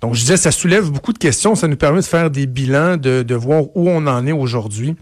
Donc, 0.00 0.14
je 0.14 0.20
disais, 0.20 0.36
ça 0.36 0.50
soulève 0.50 0.90
beaucoup 0.90 1.12
de 1.12 1.18
questions. 1.18 1.54
Ça 1.54 1.68
nous 1.68 1.76
permet 1.76 2.00
de 2.00 2.06
faire 2.06 2.30
des 2.30 2.46
bilans, 2.46 2.96
de, 2.96 3.22
de 3.22 3.34
voir 3.34 3.64
où 3.76 3.88
on 3.88 4.06
en 4.06 4.26
est 4.26 4.32
aujourd'hui 4.32 4.96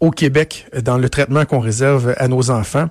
au 0.00 0.10
Québec 0.10 0.66
dans 0.82 0.98
le 0.98 1.08
traitement 1.08 1.44
qu'on 1.44 1.60
réserve 1.60 2.14
à 2.18 2.28
nos 2.28 2.50
enfants. 2.50 2.88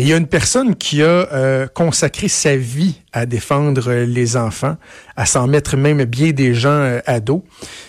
Et 0.00 0.04
il 0.04 0.08
y 0.08 0.14
a 0.14 0.16
une 0.16 0.26
personne 0.26 0.76
qui 0.76 1.02
a 1.02 1.28
euh, 1.30 1.66
consacré 1.66 2.28
sa 2.28 2.56
vie 2.56 2.94
à 3.12 3.26
défendre 3.26 3.92
les 3.92 4.36
enfants, 4.36 4.76
à 5.16 5.26
s'en 5.26 5.46
mettre 5.46 5.76
même 5.76 6.04
bien 6.04 6.30
des 6.30 6.54
gens 6.54 6.70
euh, 6.70 7.00
ados. 7.06 7.42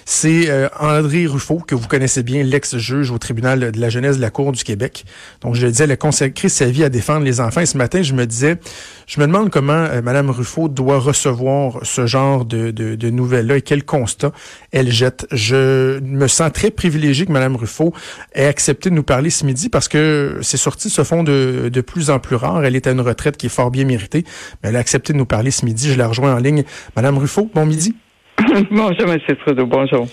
C'est 0.03 0.49
euh, 0.49 0.67
André 0.79 1.27
Ruffo, 1.27 1.59
que 1.59 1.75
vous 1.75 1.87
connaissez 1.87 2.23
bien, 2.23 2.43
l'ex-juge 2.43 3.11
au 3.11 3.19
tribunal 3.19 3.71
de 3.71 3.79
la 3.79 3.89
jeunesse 3.89 4.17
de 4.17 4.21
la 4.21 4.31
Cour 4.31 4.51
du 4.51 4.63
Québec. 4.63 5.05
Donc, 5.41 5.55
je 5.55 5.61
le 5.65 5.71
disais, 5.71 5.83
elle 5.83 5.91
a 5.91 5.95
consacré 5.95 6.49
sa 6.49 6.65
vie 6.65 6.83
à 6.83 6.89
défendre 6.89 7.23
les 7.23 7.39
enfants. 7.39 7.61
Et 7.61 7.65
ce 7.67 7.77
matin, 7.77 8.01
je 8.01 8.13
me 8.13 8.25
disais, 8.25 8.57
je 9.05 9.21
me 9.21 9.27
demande 9.27 9.51
comment 9.51 9.73
euh, 9.73 10.01
Mme 10.01 10.31
Ruffo 10.31 10.69
doit 10.69 10.99
recevoir 10.99 11.79
ce 11.83 12.07
genre 12.07 12.43
de, 12.43 12.71
de, 12.71 12.95
de 12.95 13.09
nouvelles-là 13.11 13.57
et 13.57 13.61
quel 13.61 13.85
constat 13.85 14.31
elle 14.71 14.91
jette. 14.91 15.27
Je 15.31 15.99
me 15.99 16.27
sens 16.27 16.51
très 16.51 16.71
privilégié 16.71 17.27
que 17.27 17.31
Mme 17.31 17.57
Ruffo 17.57 17.93
ait 18.33 18.47
accepté 18.47 18.89
de 18.89 18.95
nous 18.95 19.03
parler 19.03 19.29
ce 19.29 19.45
midi 19.45 19.69
parce 19.69 19.87
que 19.87 20.39
ces 20.41 20.57
sorties 20.57 20.89
se 20.89 21.03
font 21.03 21.23
de, 21.23 21.69
de 21.71 21.81
plus 21.81 22.00
en 22.09 22.19
plus 22.19 22.35
rares. 22.35 22.63
Elle 22.63 22.75
est 22.75 22.87
à 22.87 22.91
une 22.91 23.01
retraite 23.01 23.37
qui 23.37 23.47
est 23.47 23.49
fort 23.49 23.71
bien 23.71 23.85
méritée, 23.85 24.23
mais 24.61 24.69
elle 24.69 24.75
a 24.75 24.79
accepté 24.79 25.13
de 25.13 25.17
nous 25.17 25.25
parler 25.25 25.51
ce 25.51 25.65
midi. 25.65 25.91
Je 25.91 25.97
la 25.97 26.07
rejoins 26.07 26.35
en 26.35 26.39
ligne. 26.39 26.63
Madame 26.95 27.17
Ruffo, 27.17 27.49
bon 27.53 27.65
midi. 27.65 27.95
bonjour, 28.71 29.09
M. 29.09 29.19
Trudeau. 29.45 29.65
Bonjour. 29.65 30.07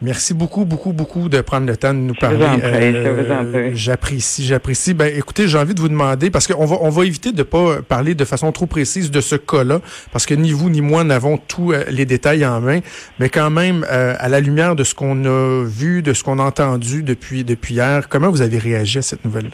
Merci 0.00 0.32
beaucoup, 0.32 0.64
beaucoup, 0.64 0.92
beaucoup 0.92 1.28
de 1.28 1.40
prendre 1.40 1.66
le 1.66 1.76
temps 1.76 1.92
de 1.92 1.98
nous 1.98 2.14
parler. 2.14 2.46
Euh, 2.62 3.70
j'apprécie, 3.74 4.44
j'apprécie. 4.44 4.94
Ben, 4.94 5.12
écoutez, 5.16 5.48
j'ai 5.48 5.58
envie 5.58 5.74
de 5.74 5.80
vous 5.80 5.88
demander 5.88 6.30
parce 6.30 6.46
qu'on 6.46 6.66
va, 6.66 6.76
on 6.82 6.88
va 6.88 7.04
éviter 7.04 7.32
de 7.32 7.42
pas 7.42 7.82
parler 7.82 8.14
de 8.14 8.24
façon 8.24 8.52
trop 8.52 8.66
précise 8.66 9.10
de 9.10 9.20
ce 9.20 9.34
cas-là, 9.34 9.80
parce 10.12 10.24
que 10.24 10.34
ni 10.34 10.52
vous 10.52 10.70
ni 10.70 10.82
moi 10.82 11.02
n'avons 11.02 11.36
tous 11.36 11.72
euh, 11.72 11.82
les 11.90 12.06
détails 12.06 12.46
en 12.46 12.60
main. 12.60 12.78
Mais 13.18 13.28
quand 13.28 13.50
même, 13.50 13.84
euh, 13.90 14.14
à 14.18 14.28
la 14.28 14.38
lumière 14.38 14.76
de 14.76 14.84
ce 14.84 14.94
qu'on 14.94 15.24
a 15.24 15.64
vu, 15.64 16.00
de 16.02 16.12
ce 16.12 16.22
qu'on 16.22 16.38
a 16.38 16.44
entendu 16.44 17.02
depuis 17.02 17.42
depuis 17.42 17.74
hier, 17.74 18.08
comment 18.08 18.30
vous 18.30 18.42
avez 18.42 18.58
réagi 18.58 18.98
à 18.98 19.02
cette 19.02 19.24
nouvelle? 19.24 19.50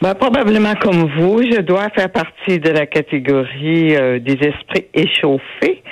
Ben, 0.00 0.14
probablement 0.14 0.74
comme 0.76 1.10
vous, 1.18 1.42
je 1.42 1.60
dois 1.60 1.88
faire 1.90 2.10
partie 2.10 2.58
de 2.58 2.70
la 2.70 2.86
catégorie 2.86 3.96
des 4.20 4.38
esprits 4.40 4.86
échauffés 4.94 5.82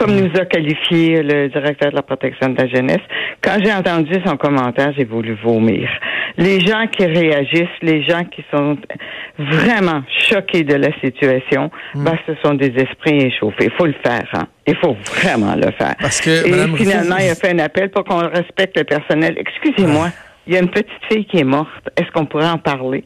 comme 0.00 0.16
nous 0.16 0.40
a 0.40 0.46
qualifié 0.46 1.22
le 1.22 1.48
directeur 1.48 1.90
de 1.90 1.96
la 1.96 2.02
protection 2.02 2.48
de 2.48 2.56
la 2.58 2.66
jeunesse. 2.68 3.02
Quand 3.42 3.58
j'ai 3.62 3.72
entendu 3.72 4.14
son 4.24 4.38
commentaire, 4.38 4.92
j'ai 4.96 5.04
voulu 5.04 5.36
vomir. 5.42 5.90
Les 6.38 6.60
gens 6.60 6.86
qui 6.86 7.04
réagissent, 7.04 7.68
les 7.82 8.02
gens 8.04 8.24
qui 8.24 8.42
sont 8.50 8.78
vraiment 9.38 10.02
choqués 10.30 10.64
de 10.64 10.74
la 10.74 10.88
situation, 11.00 11.70
hmm. 11.94 12.04
ben, 12.04 12.18
ce 12.26 12.32
sont 12.42 12.54
des 12.54 12.72
esprits 12.76 13.26
échauffés. 13.26 13.66
Il 13.66 13.72
faut 13.72 13.86
le 13.86 13.94
faire. 14.02 14.26
Hein? 14.32 14.46
Il 14.66 14.76
faut 14.76 14.96
vraiment 15.16 15.54
le 15.54 15.70
faire. 15.72 15.94
Parce 16.00 16.20
que, 16.22 16.30
Et 16.30 16.76
finalement, 16.76 17.16
il 17.18 17.28
a 17.28 17.34
fait 17.34 17.50
un 17.50 17.58
appel 17.58 17.90
pour 17.90 18.04
qu'on 18.04 18.26
respecte 18.26 18.78
le 18.78 18.84
personnel. 18.84 19.36
Excusez-moi, 19.36 20.08
il 20.46 20.54
y 20.54 20.56
a 20.56 20.60
une 20.60 20.70
petite 20.70 20.88
fille 21.10 21.26
qui 21.26 21.38
est 21.38 21.44
morte. 21.44 21.90
Est-ce 21.96 22.10
qu'on 22.12 22.24
pourrait 22.24 22.48
en 22.48 22.58
parler? 22.58 23.04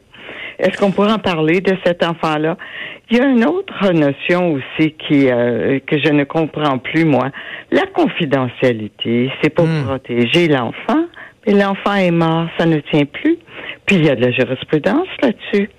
Est-ce 0.59 0.77
qu'on 0.77 0.91
pourrait 0.91 1.11
en 1.11 1.19
parler 1.19 1.61
de 1.61 1.75
cet 1.85 2.03
enfant-là? 2.03 2.57
Il 3.09 3.17
y 3.17 3.19
a 3.19 3.25
une 3.25 3.45
autre 3.45 3.91
notion 3.91 4.53
aussi 4.53 4.93
qui 4.93 5.29
euh, 5.29 5.79
que 5.85 5.97
je 5.99 6.09
ne 6.09 6.23
comprends 6.23 6.77
plus, 6.77 7.05
moi. 7.05 7.29
La 7.71 7.85
confidentialité, 7.87 9.31
c'est 9.41 9.49
pour 9.49 9.65
hmm. 9.65 9.83
protéger 9.85 10.47
l'enfant, 10.47 11.05
mais 11.45 11.53
l'enfant 11.53 11.93
est 11.93 12.11
mort, 12.11 12.47
ça 12.57 12.65
ne 12.65 12.79
tient 12.79 13.05
plus. 13.05 13.37
Puis 13.85 13.97
il 13.97 14.05
y 14.05 14.09
a 14.09 14.15
de 14.15 14.21
la 14.21 14.31
jurisprudence 14.31 15.07
là-dessus. 15.21 15.69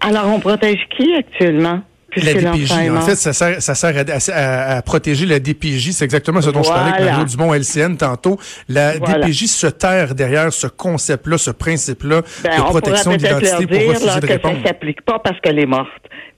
Alors, 0.00 0.32
on 0.34 0.40
protège 0.40 0.86
qui 0.96 1.14
actuellement? 1.14 1.80
La 2.16 2.34
DPJ, 2.34 2.90
en 2.90 3.00
fait, 3.02 3.14
ça 3.14 3.32
sert, 3.32 3.62
ça 3.62 3.74
sert 3.74 4.04
à, 4.32 4.82
protéger 4.82 5.26
la 5.26 5.38
DPJ. 5.38 5.92
C'est 5.92 6.04
exactement 6.04 6.40
ce 6.40 6.50
dont 6.50 6.62
je 6.62 6.68
parlais 6.68 6.92
avec 6.92 7.10
Mario 7.10 7.24
Dumont 7.24 7.54
LCN 7.54 7.96
tantôt. 7.96 8.38
La 8.68 8.98
DPJ 8.98 9.46
se 9.46 9.66
terre 9.66 10.14
derrière 10.14 10.52
ce 10.52 10.66
concept-là, 10.66 11.38
ce 11.38 11.50
principe-là 11.50 12.22
ben, 12.42 12.56
de 12.56 12.62
protection 12.62 13.12
d'identité 13.12 13.66
pour 13.66 13.88
refuser 13.88 14.20
de 14.20 14.26
répondre. 14.26 14.56
ça 14.62 14.68
s'applique 14.68 15.02
pas 15.02 15.18
parce 15.18 15.40
qu'elle 15.40 15.58
est 15.58 15.66
morte, 15.66 15.88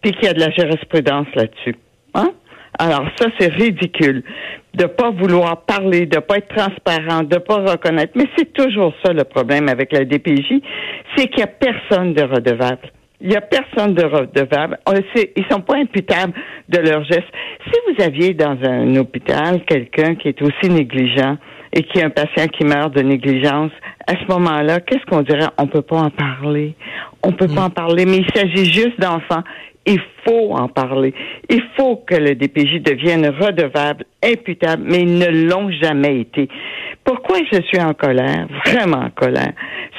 puis 0.02 0.12
qu'il 0.12 0.24
y 0.24 0.28
a 0.28 0.34
de 0.34 0.40
la 0.40 0.50
jurisprudence 0.50 1.28
là-dessus. 1.34 1.76
Hein? 2.14 2.32
Alors 2.78 3.04
ça, 3.18 3.26
c'est 3.38 3.52
ridicule 3.52 4.22
de 4.74 4.86
pas 4.86 5.10
vouloir 5.10 5.62
parler, 5.62 6.06
de 6.06 6.18
pas 6.18 6.38
être 6.38 6.54
transparent, 6.54 7.22
de 7.22 7.36
pas 7.38 7.56
reconnaître. 7.56 8.12
Mais 8.14 8.26
c'est 8.36 8.52
toujours 8.52 8.94
ça 9.04 9.12
le 9.12 9.24
problème 9.24 9.68
avec 9.68 9.92
la 9.92 10.04
DPJ, 10.04 10.62
c'est 11.16 11.28
qu'il 11.28 11.40
y 11.40 11.42
a 11.42 11.46
personne 11.46 12.14
de 12.14 12.22
redevable. 12.22 12.90
Il 13.22 13.28
n'y 13.28 13.36
a 13.36 13.40
personne 13.40 13.94
de 13.94 14.02
redevable. 14.04 14.78
Ils 15.36 15.44
sont 15.48 15.60
pas 15.60 15.76
imputables 15.76 16.34
de 16.68 16.78
leurs 16.78 17.04
gestes. 17.04 17.30
Si 17.72 17.78
vous 17.86 18.02
aviez 18.02 18.34
dans 18.34 18.58
un 18.64 18.96
hôpital 18.96 19.64
quelqu'un 19.64 20.16
qui 20.16 20.28
est 20.28 20.42
aussi 20.42 20.68
négligent 20.68 21.36
et 21.72 21.84
qui 21.84 22.02
a 22.02 22.06
un 22.06 22.10
patient 22.10 22.48
qui 22.48 22.64
meurt 22.64 22.92
de 22.94 23.00
négligence, 23.02 23.70
à 24.08 24.14
ce 24.14 24.26
moment-là, 24.32 24.80
qu'est-ce 24.80 25.06
qu'on 25.06 25.22
dirait? 25.22 25.46
On 25.56 25.68
peut 25.68 25.82
pas 25.82 25.98
en 25.98 26.10
parler. 26.10 26.74
On 27.22 27.30
peut 27.30 27.46
pas 27.46 27.62
mm. 27.62 27.66
en 27.66 27.70
parler, 27.70 28.06
mais 28.06 28.18
il 28.18 28.26
s'agit 28.34 28.70
juste 28.70 28.98
d'enfants. 29.00 29.44
Il 29.86 30.00
faut 30.24 30.54
en 30.54 30.68
parler. 30.68 31.14
Il 31.48 31.62
faut 31.76 31.96
que 31.96 32.16
le 32.16 32.34
DPJ 32.34 32.82
devienne 32.82 33.26
redevable, 33.26 34.04
imputable, 34.22 34.82
mais 34.84 35.02
ils 35.02 35.18
ne 35.18 35.48
l'ont 35.48 35.70
jamais 35.70 36.20
été. 36.20 36.48
Pourquoi 37.04 37.38
je 37.52 37.60
suis 37.62 37.80
en 37.80 37.94
colère, 37.94 38.46
vraiment 38.66 38.98
en 38.98 39.10
colère? 39.10 39.52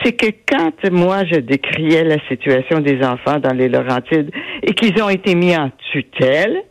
C'est 0.04 0.14
que 0.14 0.28
quand 0.50 0.90
moi 0.92 1.24
je 1.26 1.40
décriais 1.40 2.04
la 2.04 2.18
situation 2.28 2.80
des 2.80 3.04
enfants 3.04 3.40
dans 3.40 3.54
les 3.54 3.70
Laurentides 3.70 4.32
et 4.62 4.74
qu'ils 4.74 5.02
ont 5.02 5.10
été 5.10 5.36
mis 5.36 5.56
en 5.56 5.70
tutelle, 5.92 6.64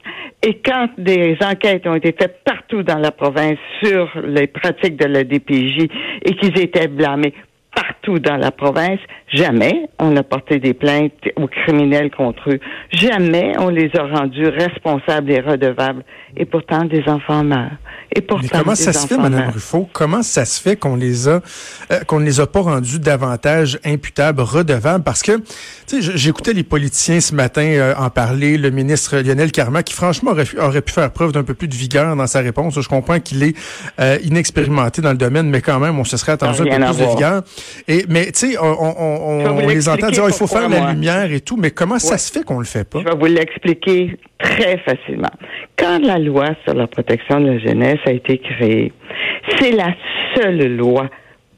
et 0.42 0.60
quand 0.64 0.88
des 0.98 1.36
enquêtes 1.44 1.86
ont 1.86 1.94
été 1.94 2.14
faites 2.18 2.42
partout 2.44 2.82
dans 2.82 2.98
la 2.98 3.12
province 3.12 3.58
sur 3.82 4.10
les 4.24 4.46
pratiques 4.46 4.96
de 4.96 5.06
la 5.06 5.22
DPJ 5.22 5.88
et 6.24 6.34
qu'ils 6.34 6.58
étaient 6.60 6.88
blâmés 6.88 7.34
partout 7.74 8.18
dans 8.18 8.36
la 8.36 8.50
province, 8.50 8.98
jamais 9.32 9.88
on 10.00 10.16
a 10.16 10.22
porté 10.22 10.58
des 10.58 10.74
plaintes 10.74 11.12
aux 11.36 11.46
criminels 11.46 12.10
contre 12.10 12.50
eux. 12.50 12.60
Jamais 12.90 13.52
on 13.58 13.68
les 13.68 13.90
a 13.96 14.02
rendus 14.02 14.48
responsables 14.48 15.30
et 15.30 15.40
redevables. 15.40 16.04
Et 16.36 16.46
pourtant, 16.46 16.84
des 16.84 17.04
enfants 17.08 17.44
meurent. 17.44 17.76
Et 18.14 18.20
pourtant, 18.20 18.42
Mais 18.42 18.58
comment 18.58 18.74
ça 18.74 18.92
se 18.92 19.06
fait, 19.06 19.16
Mme 19.16 19.50
Ruffo? 19.50 19.88
Comment 19.92 20.22
ça 20.22 20.44
se 20.44 20.60
fait 20.60 20.76
qu'on 20.76 20.96
les 20.96 21.28
a, 21.28 21.40
euh, 21.90 22.00
qu'on 22.06 22.20
ne 22.20 22.24
les 22.24 22.40
a 22.40 22.46
pas 22.46 22.60
rendus 22.60 22.98
davantage 22.98 23.78
imputables, 23.84 24.40
redevables? 24.42 25.04
Parce 25.04 25.22
que, 25.22 25.38
tu 25.86 26.02
sais, 26.02 26.12
j'écoutais 26.16 26.52
les 26.52 26.62
politiciens 26.62 27.20
ce 27.20 27.34
matin 27.34 27.62
euh, 27.62 27.94
en 27.96 28.10
parler, 28.10 28.58
le 28.58 28.70
ministre 28.70 29.18
Lionel 29.18 29.50
Carma, 29.50 29.82
qui 29.82 29.94
franchement 29.94 30.32
aurait, 30.32 30.82
pu 30.82 30.92
faire 30.92 31.10
preuve 31.10 31.32
d'un 31.32 31.42
peu 31.42 31.54
plus 31.54 31.68
de 31.68 31.74
vigueur 31.74 32.14
dans 32.16 32.26
sa 32.26 32.40
réponse. 32.40 32.78
Je 32.78 32.88
comprends 32.88 33.20
qu'il 33.20 33.42
est 33.42 33.56
euh, 33.98 34.18
inexpérimenté 34.24 35.00
dans 35.00 35.12
le 35.12 35.18
domaine, 35.18 35.48
mais 35.48 35.60
quand 35.60 35.80
même, 35.80 35.98
on 35.98 36.04
se 36.04 36.16
serait 36.16 36.32
attendu 36.32 36.62
un 36.62 36.64
peu 36.64 36.70
plus 36.70 37.04
de 37.04 37.10
vigueur. 37.10 37.42
Et, 37.88 38.04
mais, 38.08 38.26
tu 38.32 38.52
sais, 38.52 38.58
on, 38.58 39.66
les 39.66 39.88
entend 39.88 40.10
dire, 40.10 40.24
il 40.26 40.34
faut 40.34 40.46
faire 40.46 40.68
la 40.68 40.92
lumière 40.92 41.30
et 41.32 41.40
tout, 41.40 41.56
mais 41.56 41.70
comment 41.70 41.98
ça 41.98 42.18
se 42.18 42.30
fait 42.30 42.44
qu'on 42.44 42.58
le 42.58 42.64
fait 42.64 42.88
pas? 42.88 43.00
Je 43.00 43.04
vais 43.04 43.16
vous 43.18 43.26
l'expliquer 43.26 44.18
très 44.38 44.78
facilement. 44.78 45.30
Quand 45.78 45.98
la 45.98 46.18
loi 46.24 46.46
sur 46.64 46.74
la 46.74 46.86
protection 46.86 47.40
de 47.40 47.52
la 47.52 47.58
jeunesse 47.58 47.98
a 48.06 48.12
été 48.12 48.38
créée, 48.38 48.92
c'est 49.58 49.72
la 49.72 49.94
seule 50.34 50.76
loi 50.76 51.08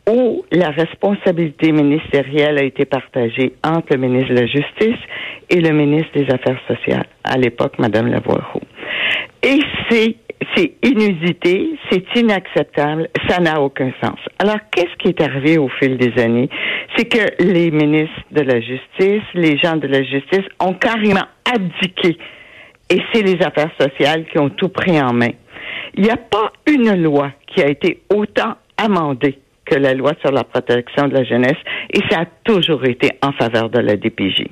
où 0.08 0.44
la 0.52 0.70
responsabilité 0.70 1.72
ministérielle 1.72 2.58
a 2.58 2.64
été 2.64 2.84
partagée 2.84 3.54
entre 3.64 3.94
le 3.94 3.98
ministre 3.98 4.34
de 4.34 4.40
la 4.40 4.46
Justice 4.46 5.00
et 5.48 5.60
le 5.60 5.70
ministre 5.70 6.10
des 6.14 6.26
Affaires 6.32 6.60
sociales, 6.68 7.06
à 7.24 7.38
l'époque, 7.38 7.78
Mme 7.78 8.08
Lavoie-Roux. 8.08 8.60
Et 9.42 9.60
c'est 9.88 10.16
c'est 10.54 10.74
inusité, 10.82 11.70
c'est 11.90 12.04
inacceptable, 12.16 13.08
ça 13.28 13.40
n'a 13.40 13.60
aucun 13.60 13.92
sens. 14.02 14.18
Alors, 14.38 14.58
qu'est-ce 14.70 14.94
qui 14.98 15.08
est 15.08 15.20
arrivé 15.20 15.58
au 15.58 15.68
fil 15.68 15.96
des 15.96 16.20
années? 16.22 16.48
C'est 16.96 17.06
que 17.06 17.42
les 17.42 17.70
ministres 17.70 18.22
de 18.30 18.42
la 18.42 18.60
Justice, 18.60 19.22
les 19.34 19.56
gens 19.58 19.76
de 19.76 19.86
la 19.86 20.02
justice 20.02 20.44
ont 20.60 20.74
carrément 20.74 21.26
abdiqué. 21.52 22.18
Et 22.90 23.00
c'est 23.12 23.22
les 23.22 23.42
affaires 23.42 23.70
sociales 23.78 24.26
qui 24.30 24.38
ont 24.38 24.50
tout 24.50 24.68
pris 24.68 25.00
en 25.00 25.12
main. 25.12 25.30
Il 25.94 26.02
n'y 26.02 26.10
a 26.10 26.16
pas 26.16 26.52
une 26.66 27.02
loi 27.02 27.30
qui 27.46 27.62
a 27.62 27.68
été 27.68 28.02
autant 28.10 28.56
amendée 28.76 29.38
que 29.64 29.76
la 29.76 29.94
loi 29.94 30.12
sur 30.20 30.30
la 30.32 30.44
protection 30.44 31.08
de 31.08 31.14
la 31.14 31.24
jeunesse, 31.24 31.56
et 31.90 32.00
ça 32.10 32.20
a 32.20 32.26
toujours 32.44 32.84
été 32.84 33.10
en 33.22 33.32
faveur 33.32 33.70
de 33.70 33.78
la 33.78 33.96
DPJ. 33.96 34.44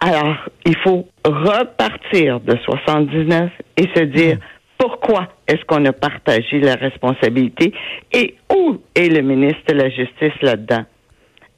Alors, 0.00 0.36
il 0.66 0.76
faut 0.78 1.08
repartir 1.24 2.40
de 2.40 2.56
79 2.64 3.50
et 3.78 3.88
se 3.94 4.02
dire, 4.04 4.38
pourquoi 4.76 5.28
est-ce 5.48 5.64
qu'on 5.64 5.84
a 5.86 5.92
partagé 5.92 6.60
la 6.60 6.74
responsabilité 6.74 7.72
et 8.12 8.34
où 8.54 8.78
est 8.94 9.08
le 9.08 9.22
ministre 9.22 9.62
de 9.68 9.74
la 9.74 9.88
Justice 9.88 10.34
là-dedans? 10.42 10.84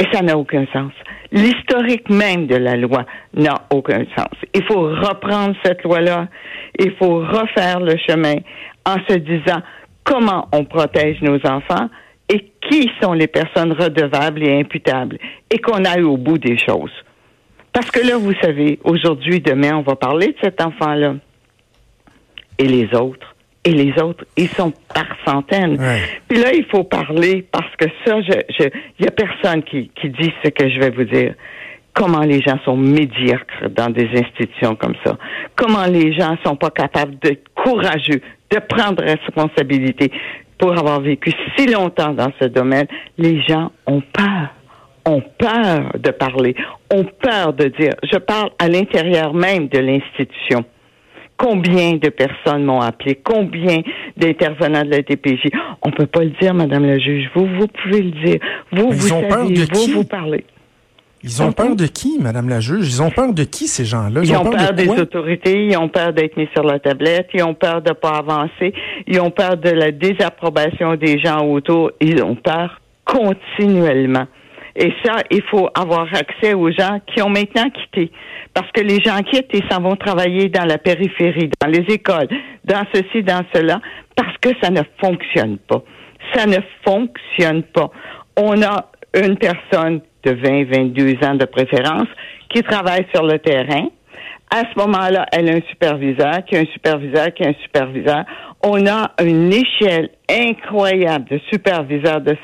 Et 0.01 0.05
ça 0.13 0.23
n'a 0.23 0.39
aucun 0.39 0.65
sens. 0.73 0.93
L'historique 1.33 2.09
même 2.09 2.47
de 2.47 2.57
la 2.57 2.77
loi 2.77 3.05
n'a 3.35 3.67
aucun 3.73 4.05
sens. 4.17 4.33
Il 4.55 4.65
faut 4.65 4.83
reprendre 4.83 5.57
cette 5.65 5.83
loi-là. 5.83 6.29
Il 6.79 6.93
faut 6.93 7.19
refaire 7.19 7.81
le 7.81 7.97
chemin 8.09 8.37
en 8.87 8.97
se 9.09 9.15
disant 9.15 9.61
comment 10.05 10.49
on 10.53 10.65
protège 10.65 11.21
nos 11.21 11.39
enfants 11.47 11.89
et 12.29 12.53
qui 12.69 12.91
sont 13.03 13.13
les 13.13 13.27
personnes 13.27 13.73
redevables 13.73 14.43
et 14.43 14.61
imputables 14.61 15.19
et 15.51 15.59
qu'on 15.59 15.85
aille 15.85 16.03
au 16.03 16.17
bout 16.17 16.39
des 16.39 16.59
choses. 16.59 16.93
Parce 17.73 17.91
que 17.91 18.01
là, 18.01 18.17
vous 18.17 18.35
savez, 18.41 18.79
aujourd'hui, 18.85 19.41
demain, 19.41 19.77
on 19.77 19.83
va 19.83 19.97
parler 19.97 20.29
de 20.29 20.37
cet 20.43 20.61
enfant-là 20.61 21.17
et 22.59 22.67
les 22.67 22.95
autres? 22.95 23.35
Et 23.69 23.73
les 23.73 24.03
autres, 24.03 24.25
ils 24.37 24.49
sont 24.49 24.73
par 24.95 25.07
centaines. 25.27 25.79
Puis 26.27 26.39
là, 26.39 26.55
il 26.55 26.65
faut 26.71 26.85
parler 26.85 27.47
parce 27.53 27.75
que 27.77 27.85
ça, 28.05 28.21
je, 28.23 28.33
je, 28.59 28.69
il 28.99 29.05
y 29.05 29.09
a 29.09 29.11
personne 29.11 29.63
qui, 29.63 29.91
qui 30.01 30.09
dit 30.09 30.33
ce 30.43 30.49
que 30.49 30.71
je 30.71 30.81
vais 30.81 30.91
vous 30.91 31.05
dire. 31.05 31.35
Comment 31.93 32.21
les 32.21 32.41
gens 32.41 32.59
sont 32.65 32.77
médiocres 32.77 33.69
dans 33.71 33.91
des 33.91 34.09
institutions 34.15 34.75
comme 34.77 34.95
ça? 35.05 35.19
Comment 35.57 35.85
les 35.87 36.13
gens 36.13 36.37
sont 36.45 36.57
pas 36.57 36.71
capables 36.71 37.19
d'être 37.19 37.45
courageux, 37.55 38.23
de 38.51 38.59
prendre 38.59 39.03
responsabilité. 39.03 40.11
Pour 40.59 40.73
avoir 40.73 41.01
vécu 41.01 41.31
si 41.57 41.67
longtemps 41.67 42.13
dans 42.15 42.33
ce 42.41 42.47
domaine, 42.47 42.87
les 43.17 43.43
gens 43.43 43.71
ont 43.87 44.03
peur 44.13 44.49
ont 45.07 45.23
peur 45.39 45.93
de 45.99 46.11
parler, 46.11 46.55
ont 46.93 47.05
peur 47.05 47.55
de 47.55 47.65
dire. 47.69 47.95
Je 48.13 48.19
parle 48.19 48.51
à 48.59 48.69
l'intérieur 48.69 49.33
même 49.33 49.69
de 49.69 49.79
l'institution. 49.79 50.67
Combien 51.39 51.95
de 51.95 52.09
personnes 52.09 52.65
m'ont 52.65 52.81
appelé? 52.81 53.21
Combien 53.23 53.79
d'intervenants 54.17 54.85
de 54.85 54.91
la 54.91 55.03
DPJ? 55.03 55.51
On 55.83 55.91
peut 55.93 56.07
pas 56.07 56.25
le 56.25 56.33
dire, 56.41 56.53
Madame 56.53 56.85
la 56.85 56.99
juge. 56.99 57.31
Vous, 57.35 57.47
vous 57.47 57.69
pouvez 57.69 58.03
le 58.03 58.11
dire. 58.11 58.39
Vous, 58.73 58.91
vous 58.91 59.09
savez, 59.09 59.55
vous, 59.73 59.93
vous 59.95 60.05
parlez. 60.05 60.45
Ils 61.23 61.43
ont 61.43 61.53
peur 61.53 61.75
de 61.75 61.87
qui, 61.87 62.19
Madame 62.21 62.49
la 62.49 62.61
juge? 62.61 62.89
Ils 62.89 63.03
ont 63.03 63.11
peur 63.11 63.33
de 63.33 63.45
qui, 63.45 63.67
ces 63.67 63.85
gens-là? 63.85 64.21
Ils, 64.23 64.37
ont, 64.37 64.45
peur, 64.45 64.73
des 64.73 64.89
autorités, 64.89 65.67
ils 65.67 65.77
ont 65.77 65.89
peur 65.89 66.13
d'être 66.13 66.37
mis 66.37 66.49
sur 66.55 66.63
la 66.63 66.79
tablette, 66.79 67.29
ils 67.35 67.43
ont 67.43 67.55
peur 67.55 67.83
de 67.83 67.93
pas 67.93 68.19
avancer, 68.19 68.73
ils 69.07 69.21
ont 69.21 69.31
peur 69.31 69.57
de 69.57 69.71
la 69.71 69.91
désapprobation 69.91 70.95
des 70.95 71.19
gens 71.19 71.45
autour, 71.45 71.91
ils 72.01 72.23
ont 72.23 72.37
peur 72.37 72.81
continuellement. 73.05 74.27
Et 74.81 74.93
ça, 75.05 75.25
il 75.33 75.43
faut 75.51 75.69
avoir 75.75 76.07
accès 76.15 76.55
aux 76.55 76.71
gens 76.71 77.01
qui 77.09 77.21
ont 77.21 77.29
maintenant 77.29 77.69
quitté. 77.69 78.13
Parce 78.55 78.71
que 78.71 78.81
les 78.81 79.01
gens 79.01 79.21
quittent 79.23 79.53
et 79.53 79.63
s'en 79.69 79.83
vont 79.83 79.97
travailler 79.97 80.49
dans 80.49 80.65
la 80.65 80.79
périphérie, 80.79 81.51
dans 81.61 81.69
les 81.69 81.85
écoles, 81.93 82.29
dans 82.65 82.85
ceci, 82.95 83.25
dans 83.25 83.43
cela, 83.53 83.81
parce 84.15 84.37
que 84.39 84.51
ça 84.63 84.71
ne 84.71 84.83
fonctionne 85.01 85.59
pas. 85.59 85.83
Ça 86.33 86.47
ne 86.47 86.59
fonctionne 86.87 87.65
pas. 87.65 87.91
On 88.37 88.63
a 88.63 88.93
une 89.21 89.37
personne 89.37 90.01
de 90.23 90.31
20, 90.31 90.65
22 90.71 91.27
ans 91.27 91.35
de 91.35 91.45
préférence 91.45 92.09
qui 92.49 92.63
travaille 92.63 93.05
sur 93.13 93.25
le 93.25 93.41
terrain. 93.41 93.89
À 94.51 94.61
ce 94.61 94.79
moment-là, 94.79 95.27
elle 95.33 95.51
a 95.51 95.53
un 95.53 95.61
superviseur, 95.69 96.45
qui 96.47 96.57
a 96.57 96.61
un 96.61 96.67
superviseur, 96.73 97.35
qui 97.35 97.45
a 97.45 97.49
un 97.49 97.55
superviseur. 97.63 98.25
On 98.63 98.87
a 98.87 99.13
une 99.23 99.53
échelle 99.53 100.11
incroyable 100.29 101.27
de 101.31 101.39
superviseurs, 101.51 102.21
de 102.23 102.35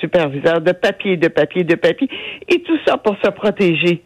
superviseurs, 0.00 0.60
de 0.60 0.72
papier, 0.72 1.16
de 1.16 1.28
papier, 1.28 1.64
de 1.64 1.74
papier, 1.74 2.08
et 2.48 2.62
tout 2.62 2.78
ça 2.86 2.96
pour 2.96 3.16
se 3.22 3.30
protéger. 3.30 4.02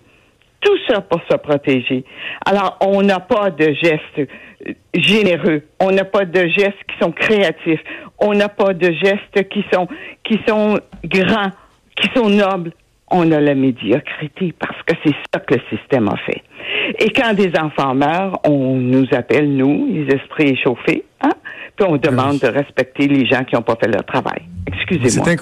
Tout 0.60 0.76
ça 0.88 1.00
pour 1.00 1.20
se 1.30 1.36
protéger. 1.36 2.04
Alors, 2.44 2.78
on 2.80 3.00
n'a 3.02 3.20
pas 3.20 3.50
de 3.50 3.72
gestes 3.80 4.18
euh, 4.18 4.72
généreux. 4.92 5.62
On 5.78 5.92
n'a 5.92 6.04
pas 6.04 6.24
de 6.24 6.40
gestes 6.48 6.82
qui 6.88 6.98
sont 7.00 7.12
créatifs. 7.12 7.80
On 8.18 8.32
n'a 8.32 8.48
pas 8.48 8.74
de 8.74 8.90
gestes 8.92 9.48
qui 9.50 9.64
sont, 9.72 9.86
qui 10.24 10.40
sont 10.48 10.80
grands, 11.04 11.52
qui 11.94 12.08
sont 12.16 12.28
nobles 12.28 12.72
on 13.10 13.30
a 13.32 13.40
la 13.40 13.54
médiocrité 13.54 14.54
parce 14.58 14.80
que 14.86 14.94
c'est 15.04 15.14
ça 15.32 15.40
que 15.40 15.54
le 15.54 15.60
système 15.70 16.08
a 16.08 16.16
fait. 16.26 16.42
Et 16.98 17.10
quand 17.10 17.34
des 17.34 17.52
enfants 17.58 17.94
meurent, 17.94 18.40
on 18.44 18.76
nous 18.76 19.06
appelle, 19.12 19.50
nous, 19.56 19.88
les 19.90 20.14
esprits 20.14 20.50
échauffés, 20.50 21.04
hein? 21.20 21.32
puis 21.76 21.86
on 21.88 21.96
demande 21.96 22.38
de 22.38 22.48
respecter 22.48 23.06
les 23.08 23.26
gens 23.26 23.44
qui 23.44 23.54
n'ont 23.54 23.62
pas 23.62 23.76
fait 23.80 23.88
leur 23.88 24.04
travail. 24.04 24.42
Excusez-moi. 24.66 25.36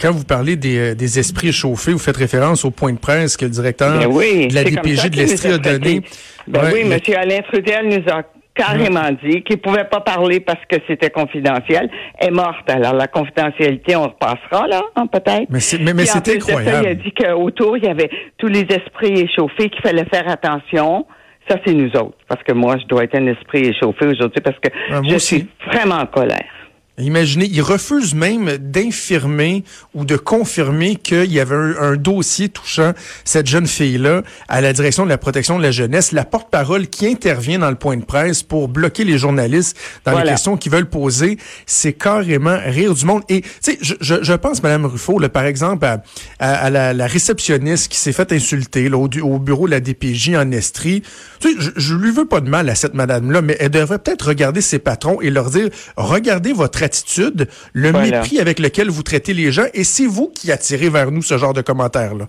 Quand 0.00 0.12
vous 0.12 0.24
parlez 0.24 0.56
des, 0.56 0.94
des, 0.94 1.18
esprits 1.18 1.48
échauffés, 1.48 1.92
vous 1.92 1.98
faites 1.98 2.16
référence 2.16 2.64
au 2.64 2.70
point 2.70 2.92
de 2.92 2.98
presse 2.98 3.36
que 3.36 3.44
le 3.44 3.50
directeur 3.50 3.98
ben 3.98 4.08
de 4.08 4.54
la 4.54 4.64
DPJ 4.64 5.10
de 5.10 5.16
l'Estrie 5.16 5.52
a 5.52 5.58
donné. 5.58 6.02
Ben 6.48 6.70
oui, 6.72 6.80
M. 6.80 6.98
Alain 7.16 7.40
Trudel 7.42 7.88
nous 7.88 8.12
a 8.12 8.22
carrément 8.54 9.10
dit 9.22 9.42
qu'il 9.42 9.58
pouvait 9.58 9.84
pas 9.84 10.00
parler 10.00 10.40
parce 10.40 10.60
que 10.68 10.76
c'était 10.86 11.10
confidentiel, 11.10 11.90
est 12.20 12.30
morte. 12.30 12.68
Alors 12.68 12.94
la 12.94 13.08
confidentialité, 13.08 13.96
on 13.96 14.04
repassera 14.04 14.66
là, 14.68 14.82
hein, 14.96 15.06
peut-être. 15.06 15.46
Mais 15.50 15.60
c'est 15.60 15.78
mais, 15.78 16.04
c'était 16.04 16.36
incroyable. 16.36 16.86
il 16.86 16.88
a 16.88 16.94
dit 16.94 17.12
qu'autour 17.12 17.76
il 17.76 17.84
y 17.84 17.88
avait 17.88 18.10
tous 18.38 18.48
les 18.48 18.66
esprits 18.70 19.20
échauffés, 19.20 19.70
qu'il 19.70 19.82
fallait 19.82 20.06
faire 20.06 20.28
attention. 20.28 21.06
Ça 21.48 21.58
c'est 21.66 21.74
nous 21.74 21.90
autres, 21.96 22.16
parce 22.26 22.42
que 22.42 22.52
moi 22.52 22.76
je 22.80 22.86
dois 22.86 23.04
être 23.04 23.16
un 23.16 23.26
esprit 23.26 23.66
échauffé 23.66 24.06
aujourd'hui 24.06 24.40
parce 24.40 24.58
que 24.58 24.70
ah, 24.90 25.02
je 25.06 25.16
suis 25.16 25.46
vraiment 25.66 25.96
en 25.96 26.06
colère. 26.06 26.63
Imaginez, 26.96 27.48
il 27.50 27.60
refuse 27.60 28.14
même 28.14 28.56
d'infirmer 28.56 29.64
ou 29.94 30.04
de 30.04 30.16
confirmer 30.16 30.94
qu'il 30.94 31.32
y 31.32 31.40
avait 31.40 31.56
un, 31.80 31.96
dossier 31.96 32.48
touchant 32.48 32.92
cette 33.24 33.48
jeune 33.48 33.66
fille-là 33.66 34.22
à 34.48 34.60
la 34.60 34.72
direction 34.72 35.04
de 35.04 35.08
la 35.08 35.18
protection 35.18 35.58
de 35.58 35.62
la 35.64 35.72
jeunesse. 35.72 36.12
La 36.12 36.24
porte-parole 36.24 36.86
qui 36.86 37.08
intervient 37.08 37.58
dans 37.58 37.70
le 37.70 37.74
point 37.74 37.96
de 37.96 38.04
presse 38.04 38.44
pour 38.44 38.68
bloquer 38.68 39.02
les 39.02 39.18
journalistes 39.18 39.76
dans 40.04 40.16
les 40.18 40.30
questions 40.30 40.56
qu'ils 40.56 40.70
veulent 40.70 40.88
poser, 40.88 41.36
c'est 41.66 41.94
carrément 41.94 42.58
rire 42.64 42.94
du 42.94 43.04
monde. 43.06 43.22
Et 43.28 43.42
tu 43.42 43.48
sais, 43.60 43.78
je, 43.80 43.94
je, 44.00 44.22
je, 44.22 44.32
pense, 44.34 44.62
Madame 44.62 44.86
Ruffo, 44.86 45.18
là, 45.18 45.28
par 45.28 45.46
exemple, 45.46 45.84
à, 45.84 46.00
à, 46.38 46.70
la, 46.70 46.92
la, 46.92 47.06
réceptionniste 47.08 47.88
qui 47.88 47.98
s'est 47.98 48.12
fait 48.12 48.30
insulter 48.32 48.88
là, 48.88 48.98
au, 48.98 49.08
au, 49.08 49.38
bureau 49.40 49.66
de 49.66 49.72
la 49.72 49.80
DPJ 49.80 50.36
en 50.36 50.52
Estrie. 50.52 51.02
Tu 51.40 51.48
sais, 51.48 51.56
je, 51.58 51.70
je 51.74 51.94
lui 51.94 52.12
veux 52.12 52.26
pas 52.26 52.40
de 52.40 52.48
mal 52.48 52.68
à 52.68 52.76
cette 52.76 52.94
madame-là, 52.94 53.42
mais 53.42 53.56
elle 53.58 53.70
devrait 53.70 53.98
peut-être 53.98 54.28
regarder 54.28 54.60
ses 54.60 54.78
patrons 54.78 55.20
et 55.20 55.30
leur 55.30 55.50
dire, 55.50 55.68
regardez 55.96 56.52
votre 56.52 56.83
attitude, 56.84 57.48
le 57.72 57.92
mépris 57.92 58.38
avec 58.38 58.60
lequel 58.60 58.88
vous 58.88 59.02
traitez 59.02 59.34
les 59.34 59.50
gens, 59.50 59.66
et 59.74 59.82
c'est 59.82 60.06
vous 60.06 60.28
qui 60.28 60.52
attirez 60.52 60.88
vers 60.88 61.10
nous 61.10 61.22
ce 61.22 61.36
genre 61.36 61.54
de 61.54 61.62
commentaires-là. 61.62 62.26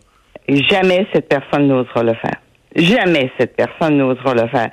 Jamais 0.47 1.05
cette 1.13 1.27
personne 1.27 1.67
n'osera 1.67 2.03
le 2.03 2.13
faire. 2.13 2.39
Jamais 2.75 3.31
cette 3.39 3.55
personne 3.55 3.97
n'osera 3.97 4.33
le 4.33 4.47
faire. 4.49 4.69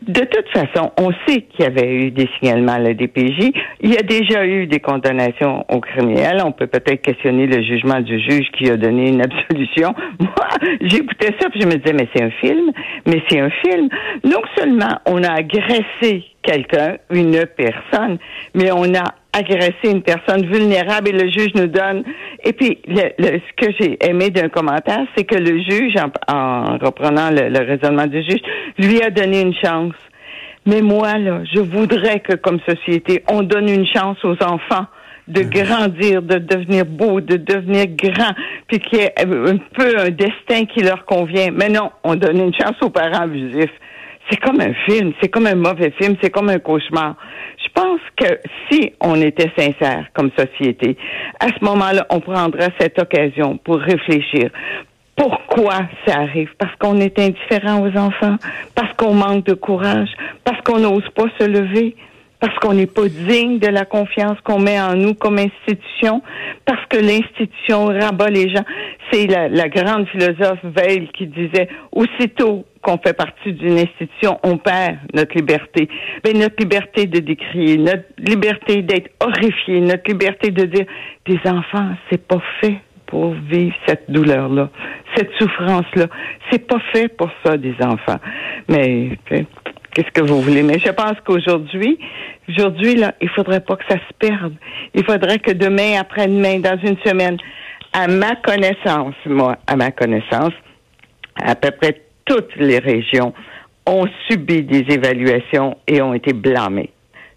De 0.00 0.20
toute 0.20 0.48
façon, 0.48 0.90
on 0.98 1.10
sait 1.26 1.42
qu'il 1.42 1.64
y 1.64 1.68
avait 1.68 1.94
eu 1.94 2.10
des 2.10 2.28
signalements 2.38 2.72
à 2.72 2.78
la 2.78 2.94
DPJ. 2.94 3.52
Il 3.82 3.92
y 3.92 3.98
a 3.98 4.02
déjà 4.02 4.46
eu 4.46 4.66
des 4.66 4.80
condamnations 4.80 5.64
aux 5.68 5.80
criminels. 5.80 6.40
On 6.44 6.52
peut 6.52 6.66
peut-être 6.66 7.02
questionner 7.02 7.46
le 7.46 7.62
jugement 7.62 8.00
du 8.00 8.18
juge 8.20 8.46
qui 8.56 8.70
a 8.70 8.76
donné 8.78 9.08
une 9.08 9.20
absolution. 9.20 9.94
Moi, 10.18 10.48
j'écoutais 10.80 11.34
ça 11.38 11.50
puis 11.50 11.60
je 11.60 11.66
me 11.66 11.74
disais, 11.74 11.92
mais 11.92 12.08
c'est 12.14 12.22
un 12.22 12.30
film, 12.30 12.72
mais 13.06 13.22
c'est 13.28 13.40
un 13.40 13.50
film. 13.64 13.88
Non 14.24 14.40
seulement 14.56 14.98
on 15.06 15.22
a 15.22 15.32
agressé 15.32 16.24
quelqu'un, 16.42 16.96
une 17.10 17.44
personne, 17.56 18.18
mais 18.54 18.72
on 18.72 18.94
a 18.94 19.14
agresser 19.32 19.90
une 19.90 20.02
personne 20.02 20.46
vulnérable 20.46 21.08
et 21.08 21.12
le 21.12 21.30
juge 21.30 21.54
nous 21.54 21.66
donne. 21.66 22.04
Et 22.44 22.52
puis, 22.52 22.78
ce 22.86 23.54
que 23.56 23.72
j'ai 23.78 23.98
aimé 24.06 24.30
d'un 24.30 24.48
commentaire, 24.48 25.04
c'est 25.16 25.24
que 25.24 25.36
le 25.36 25.60
juge, 25.62 25.94
en, 26.28 26.76
reprenant 26.78 27.30
le, 27.30 27.58
raisonnement 27.64 28.06
du 28.06 28.22
juge, 28.22 28.42
lui 28.78 29.02
a 29.02 29.10
donné 29.10 29.40
une 29.40 29.54
chance. 29.54 29.94
Mais 30.66 30.80
moi, 30.80 31.18
là, 31.18 31.40
je 31.52 31.60
voudrais 31.60 32.20
que, 32.20 32.34
comme 32.34 32.60
société, 32.68 33.24
on 33.28 33.42
donne 33.42 33.68
une 33.68 33.86
chance 33.86 34.18
aux 34.24 34.36
enfants 34.42 34.86
de 35.28 35.42
grandir, 35.42 36.20
de 36.20 36.38
devenir 36.38 36.84
beau, 36.84 37.20
de 37.20 37.36
devenir 37.36 37.86
grand, 37.86 38.32
puis 38.68 38.80
qu'il 38.80 38.98
y 38.98 39.02
ait 39.02 39.14
un 39.18 39.56
peu 39.56 39.98
un 39.98 40.10
destin 40.10 40.66
qui 40.66 40.82
leur 40.82 41.04
convient. 41.04 41.50
Mais 41.52 41.68
non, 41.68 41.90
on 42.04 42.16
donne 42.16 42.38
une 42.38 42.54
chance 42.54 42.74
aux 42.82 42.90
parents 42.90 43.22
abusifs 43.22 43.72
c'est 44.30 44.38
comme 44.38 44.60
un 44.60 44.74
film, 44.86 45.12
c'est 45.20 45.28
comme 45.28 45.46
un 45.46 45.54
mauvais 45.54 45.92
film, 46.00 46.16
c'est 46.22 46.30
comme 46.30 46.48
un 46.48 46.58
cauchemar. 46.58 47.16
Je 47.62 47.68
pense 47.74 48.00
que 48.16 48.38
si 48.70 48.92
on 49.00 49.20
était 49.20 49.50
sincère 49.56 50.06
comme 50.14 50.30
société, 50.36 50.96
à 51.40 51.48
ce 51.48 51.64
moment-là, 51.64 52.06
on 52.10 52.20
prendrait 52.20 52.72
cette 52.78 52.98
occasion 52.98 53.58
pour 53.58 53.78
réfléchir. 53.78 54.50
Pourquoi 55.16 55.80
ça 56.06 56.20
arrive? 56.20 56.50
Parce 56.58 56.74
qu'on 56.76 56.98
est 56.98 57.18
indifférent 57.18 57.82
aux 57.82 57.96
enfants, 57.98 58.36
parce 58.74 58.92
qu'on 58.94 59.14
manque 59.14 59.44
de 59.44 59.54
courage, 59.54 60.08
parce 60.44 60.60
qu'on 60.62 60.78
n'ose 60.78 61.08
pas 61.14 61.26
se 61.38 61.44
lever, 61.46 61.94
parce 62.42 62.58
qu'on 62.58 62.74
n'est 62.74 62.88
pas 62.88 63.06
digne 63.06 63.60
de 63.60 63.68
la 63.68 63.84
confiance 63.84 64.36
qu'on 64.42 64.58
met 64.58 64.80
en 64.80 64.96
nous 64.96 65.14
comme 65.14 65.38
institution, 65.38 66.22
parce 66.64 66.84
que 66.86 66.96
l'institution 66.96 67.86
rabat 67.86 68.30
les 68.30 68.50
gens. 68.52 68.64
C'est 69.12 69.28
la, 69.28 69.48
la, 69.48 69.68
grande 69.68 70.08
philosophe 70.08 70.58
Veil 70.64 71.08
qui 71.16 71.28
disait, 71.28 71.68
aussitôt 71.92 72.64
qu'on 72.82 72.98
fait 72.98 73.12
partie 73.12 73.52
d'une 73.52 73.78
institution, 73.78 74.40
on 74.42 74.56
perd 74.56 74.96
notre 75.14 75.36
liberté. 75.36 75.88
Mais 76.24 76.32
notre 76.32 76.56
liberté 76.58 77.06
de 77.06 77.20
décrier, 77.20 77.78
notre 77.78 78.08
liberté 78.18 78.82
d'être 78.82 79.10
horrifié, 79.20 79.80
notre 79.80 80.10
liberté 80.10 80.50
de 80.50 80.64
dire, 80.64 80.86
des 81.26 81.38
enfants, 81.48 81.90
c'est 82.10 82.26
pas 82.26 82.42
fait 82.60 82.78
pour 83.06 83.34
vivre 83.34 83.76
cette 83.86 84.10
douleur-là, 84.10 84.68
cette 85.14 85.30
souffrance-là. 85.38 86.06
C'est 86.50 86.66
pas 86.66 86.80
fait 86.92 87.06
pour 87.06 87.30
ça, 87.44 87.56
des 87.56 87.76
enfants. 87.84 88.18
Mais 88.68 89.10
qu'est-ce 89.94 90.10
que 90.10 90.22
vous 90.22 90.40
voulez. 90.40 90.62
Mais 90.62 90.78
je 90.78 90.90
pense 90.90 91.14
qu'aujourd'hui, 91.24 91.98
aujourd'hui, 92.48 92.96
là, 92.96 93.14
il 93.20 93.28
faudrait 93.30 93.60
pas 93.60 93.76
que 93.76 93.84
ça 93.88 93.96
se 93.96 94.14
perde. 94.18 94.54
Il 94.94 95.04
faudrait 95.04 95.38
que 95.38 95.52
demain, 95.52 96.00
après-demain, 96.00 96.60
dans 96.60 96.78
une 96.82 96.96
semaine, 97.04 97.36
à 97.92 98.08
ma 98.08 98.36
connaissance, 98.36 99.14
moi, 99.26 99.58
à 99.66 99.76
ma 99.76 99.90
connaissance, 99.90 100.52
à 101.42 101.54
peu 101.54 101.70
près 101.70 102.02
toutes 102.24 102.54
les 102.56 102.78
régions 102.78 103.34
ont 103.86 104.06
subi 104.28 104.62
des 104.62 104.84
évaluations 104.94 105.76
et 105.86 106.00
ont 106.00 106.14
été 106.14 106.32
blâmées. 106.32 106.90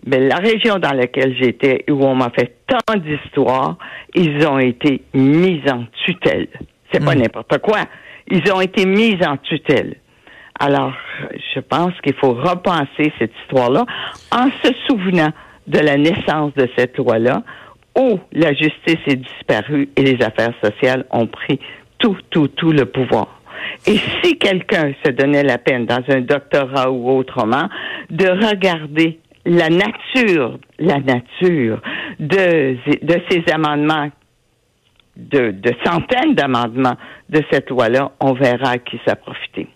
Mais 0.06 0.20
la 0.20 0.36
région 0.36 0.78
dans 0.78 0.94
laquelle 0.94 1.36
j'étais, 1.40 1.84
où 1.90 2.06
on 2.06 2.14
m'a 2.14 2.30
fait 2.30 2.56
tant 2.68 2.96
d'histoires, 2.96 3.78
ils 4.14 4.46
ont 4.46 4.60
été 4.60 5.02
mis 5.16 5.62
en 5.70 5.86
tutelle. 6.06 6.48
C'est 6.92 7.04
pas 7.04 7.16
hmm. 7.16 7.22
n'importe 7.22 7.58
quoi. 7.60 7.80
Ils 8.30 8.52
ont 8.52 8.62
été 8.62 8.86
mis 8.86 9.18
en 9.26 9.38
tutelle. 9.38 9.96
Alors, 10.60 10.94
je 11.54 11.60
pense 11.60 11.94
qu'il 12.02 12.16
faut 12.16 12.34
repenser 12.34 13.12
cette 13.20 13.34
histoire-là 13.44 13.86
en 14.32 14.50
se 14.64 14.74
souvenant 14.88 15.32
de 15.68 15.80
la 15.80 15.98
naissance 15.98 16.54
de 16.56 16.70
cette 16.78 16.98
loi-là, 16.98 17.44
où 17.98 18.20
la 18.34 18.54
justice 18.54 19.00
est 19.08 19.16
disparue 19.16 19.90
et 19.96 20.04
les 20.04 20.24
affaires 20.24 20.54
sociales 20.64 21.06
ont 21.12 21.28
pris 21.28 21.60
tout, 21.98 22.18
tout, 22.30 22.48
tout 22.50 22.72
le 22.72 22.86
pouvoir. 22.86 23.42
Et 23.88 23.98
si 24.22 24.38
quelqu'un 24.38 24.94
se 25.04 25.12
donnait 25.12 25.44
la 25.44 25.58
peine, 25.58 25.86
dans 25.86 26.04
un 26.10 26.22
doctorat 26.22 26.92
ou 26.92 27.10
autrement, 27.10 27.70
de 28.10 28.28
regarder 28.28 29.20
la 29.46 29.70
nature, 29.70 30.58
la 30.80 31.00
nature 31.00 31.82
de, 32.20 32.76
de 33.04 33.22
ces 33.30 33.44
amendements, 33.52 34.10
de, 35.16 35.52
de 35.52 35.72
centaines 35.86 36.36
d'amendements 36.36 36.98
de 37.30 37.42
cette 37.50 37.70
loi-là, 37.70 38.12
on 38.20 38.34
verra 38.34 38.72
à 38.72 38.78
qui 38.78 39.00
ça 39.06 39.14
a 39.14 39.16
profité. 39.16 39.68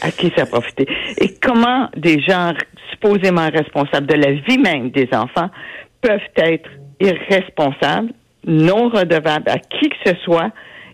À 0.00 0.10
qui 0.10 0.32
ça 0.36 0.42
a 0.42 0.46
profité? 0.46 0.86
Et 1.18 1.34
comment 1.40 1.88
des 1.96 2.20
gens 2.20 2.52
supposément 2.90 3.48
responsables 3.50 4.06
de 4.06 4.14
la 4.14 4.32
vie 4.32 4.58
même 4.58 4.90
des 4.90 5.08
enfants 5.12 5.48
peuvent 6.00 6.20
être 6.36 6.68
irresponsables, 7.00 8.12
non 8.44 8.88
redevables 8.88 9.48
à 9.48 9.58
qui 9.58 9.88
que 9.88 9.96
ce 10.04 10.14
soit, 10.24 10.50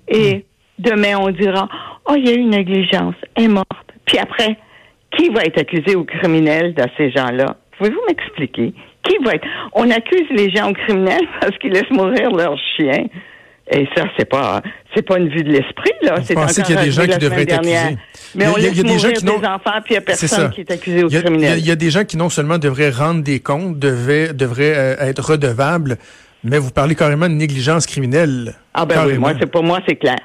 et 0.08 0.44
demain 0.78 1.18
on 1.18 1.30
dira, 1.30 1.68
oh, 2.06 2.14
il 2.16 2.28
y 2.28 2.30
a 2.30 2.34
eu 2.34 2.40
une 2.40 2.50
négligence, 2.50 3.14
elle 3.34 3.44
est 3.44 3.48
morte. 3.48 3.66
Puis 4.04 4.18
après, 4.18 4.56
qui 5.16 5.28
va 5.30 5.42
être 5.42 5.58
accusé 5.58 5.96
ou 5.96 6.04
criminel 6.04 6.74
de 6.74 6.84
ces 6.96 7.10
gens-là? 7.10 7.56
Pouvez-vous 7.76 8.00
m'expliquer? 8.08 8.74
Qui 9.02 9.16
va 9.24 9.34
être? 9.34 9.46
On 9.72 9.90
accuse 9.90 10.28
les 10.30 10.50
gens 10.50 10.72
criminels 10.72 11.26
parce 11.40 11.56
qu'ils 11.58 11.72
laissent 11.72 11.90
mourir 11.90 12.30
leurs 12.30 12.58
chiens. 12.76 13.06
Et 13.70 13.86
ça, 13.94 14.04
c'est 14.18 14.24
pas, 14.24 14.62
c'est 14.94 15.02
pas 15.02 15.18
une 15.18 15.28
vue 15.28 15.42
de 15.42 15.50
l'esprit, 15.50 15.92
là. 16.02 16.16
C'est 16.22 16.34
pensez 16.34 16.62
qu'il 16.62 16.74
y 16.74 16.78
a 16.78 16.84
des 16.84 16.90
gens 16.90 17.06
qui 17.06 17.18
devraient 17.18 17.42
être 17.42 17.58
accusés? 17.58 17.98
Mais 18.34 18.46
on 18.46 18.56
laisse 18.56 18.82
mourir 18.82 19.20
des 19.20 19.46
enfants, 19.46 19.80
puis 19.84 19.90
il 19.90 19.92
n'y 19.92 19.98
a 19.98 20.00
personne 20.00 20.50
qui 20.50 20.60
est 20.62 20.70
accusé 20.70 21.04
au 21.04 21.08
criminel. 21.08 21.58
Il 21.58 21.66
y, 21.66 21.70
a 21.70 21.76
des 21.76 21.90
gens 21.90 22.04
qui 22.04 22.16
non 22.16 22.30
seulement 22.30 22.58
devraient 22.58 22.90
rendre 22.90 23.22
des 23.22 23.40
comptes, 23.40 23.78
devraient, 23.78 24.32
devraient 24.32 24.74
euh, 24.76 24.96
être 25.00 25.32
redevables, 25.32 25.98
mais 26.44 26.58
vous 26.58 26.70
parlez 26.70 26.94
carrément 26.94 27.28
de 27.28 27.34
négligence 27.34 27.86
criminelle. 27.86 28.54
Ah 28.72 28.86
ben 28.86 29.06
oui, 29.06 29.18
moi, 29.18 29.32
c'est 29.38 29.50
pour 29.50 29.62
moi, 29.62 29.80
c'est 29.86 29.96
clair. 29.96 30.18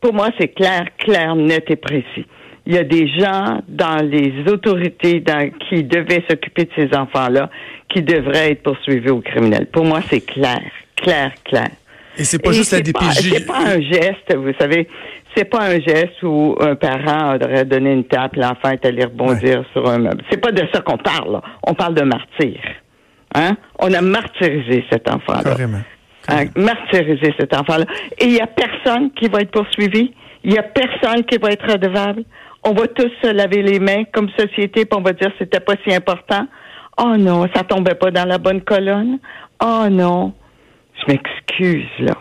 Pour 0.00 0.12
moi, 0.12 0.28
c'est 0.38 0.48
clair, 0.48 0.84
clair, 0.98 1.34
net 1.36 1.64
et 1.68 1.76
précis. 1.76 2.26
Il 2.66 2.74
y 2.74 2.78
a 2.78 2.84
des 2.84 3.08
gens 3.08 3.60
dans 3.68 4.02
les 4.04 4.32
autorités 4.50 5.20
dans, 5.20 5.50
qui 5.68 5.84
devaient 5.84 6.24
s'occuper 6.28 6.64
de 6.64 6.70
ces 6.76 6.96
enfants-là 6.96 7.50
qui 7.88 8.02
devraient 8.02 8.52
être 8.52 8.62
poursuivis 8.62 9.10
au 9.10 9.20
criminel. 9.20 9.66
Pour 9.66 9.84
moi, 9.84 10.00
c'est 10.10 10.20
clair, 10.20 10.60
clair, 10.96 11.32
clair. 11.44 11.68
Et 12.16 12.24
c'est 12.24 12.38
pas 12.38 12.52
juste 12.52 12.72
la 12.72 12.80
DPJ. 12.80 13.32
C'est 13.32 13.46
pas 13.46 13.58
un 13.58 13.80
geste, 13.80 14.34
vous 14.36 14.52
savez. 14.58 14.88
C'est 15.36 15.44
pas 15.44 15.62
un 15.62 15.80
geste 15.80 16.22
où 16.22 16.56
un 16.60 16.76
parent 16.76 17.36
aurait 17.36 17.64
donné 17.64 17.92
une 17.92 18.04
tape, 18.04 18.36
l'enfant 18.36 18.70
est 18.70 18.86
allé 18.86 19.04
rebondir 19.04 19.64
sur 19.72 19.88
un 19.88 19.98
meuble. 19.98 20.22
C'est 20.30 20.40
pas 20.40 20.52
de 20.52 20.62
ça 20.72 20.80
qu'on 20.80 20.96
parle. 20.96 21.40
On 21.66 21.74
parle 21.74 21.94
de 21.94 22.02
martyr. 22.02 22.60
Hein? 23.34 23.56
On 23.80 23.92
a 23.92 24.00
martyrisé 24.00 24.84
cet 24.90 25.10
enfant-là. 25.10 25.42
Carrément. 25.42 25.80
Hein? 26.28 26.44
Martyrisé 26.54 27.34
cet 27.38 27.52
enfant-là. 27.52 27.84
Et 28.18 28.26
il 28.26 28.34
y 28.34 28.40
a 28.40 28.46
personne 28.46 29.10
qui 29.12 29.26
va 29.28 29.40
être 29.40 29.50
poursuivi. 29.50 30.12
Il 30.44 30.52
y 30.52 30.58
a 30.58 30.62
personne 30.62 31.24
qui 31.24 31.36
va 31.38 31.50
être 31.50 31.68
redevable. 31.68 32.22
On 32.62 32.72
va 32.72 32.86
tous 32.86 33.10
se 33.22 33.32
laver 33.32 33.62
les 33.62 33.80
mains 33.80 34.04
comme 34.12 34.28
société, 34.38 34.84
puis 34.84 34.98
on 34.98 35.02
va 35.02 35.12
dire 35.12 35.30
c'était 35.38 35.60
pas 35.60 35.74
si 35.84 35.92
important. 35.92 36.46
Oh 36.96 37.16
non, 37.18 37.46
ça 37.54 37.64
tombait 37.64 37.94
pas 37.94 38.10
dans 38.10 38.24
la 38.24 38.38
bonne 38.38 38.60
colonne. 38.60 39.18
Oh 39.60 39.86
non 39.90 40.32
je 41.06 41.12
m'excuse, 41.12 41.88
là. 42.00 42.14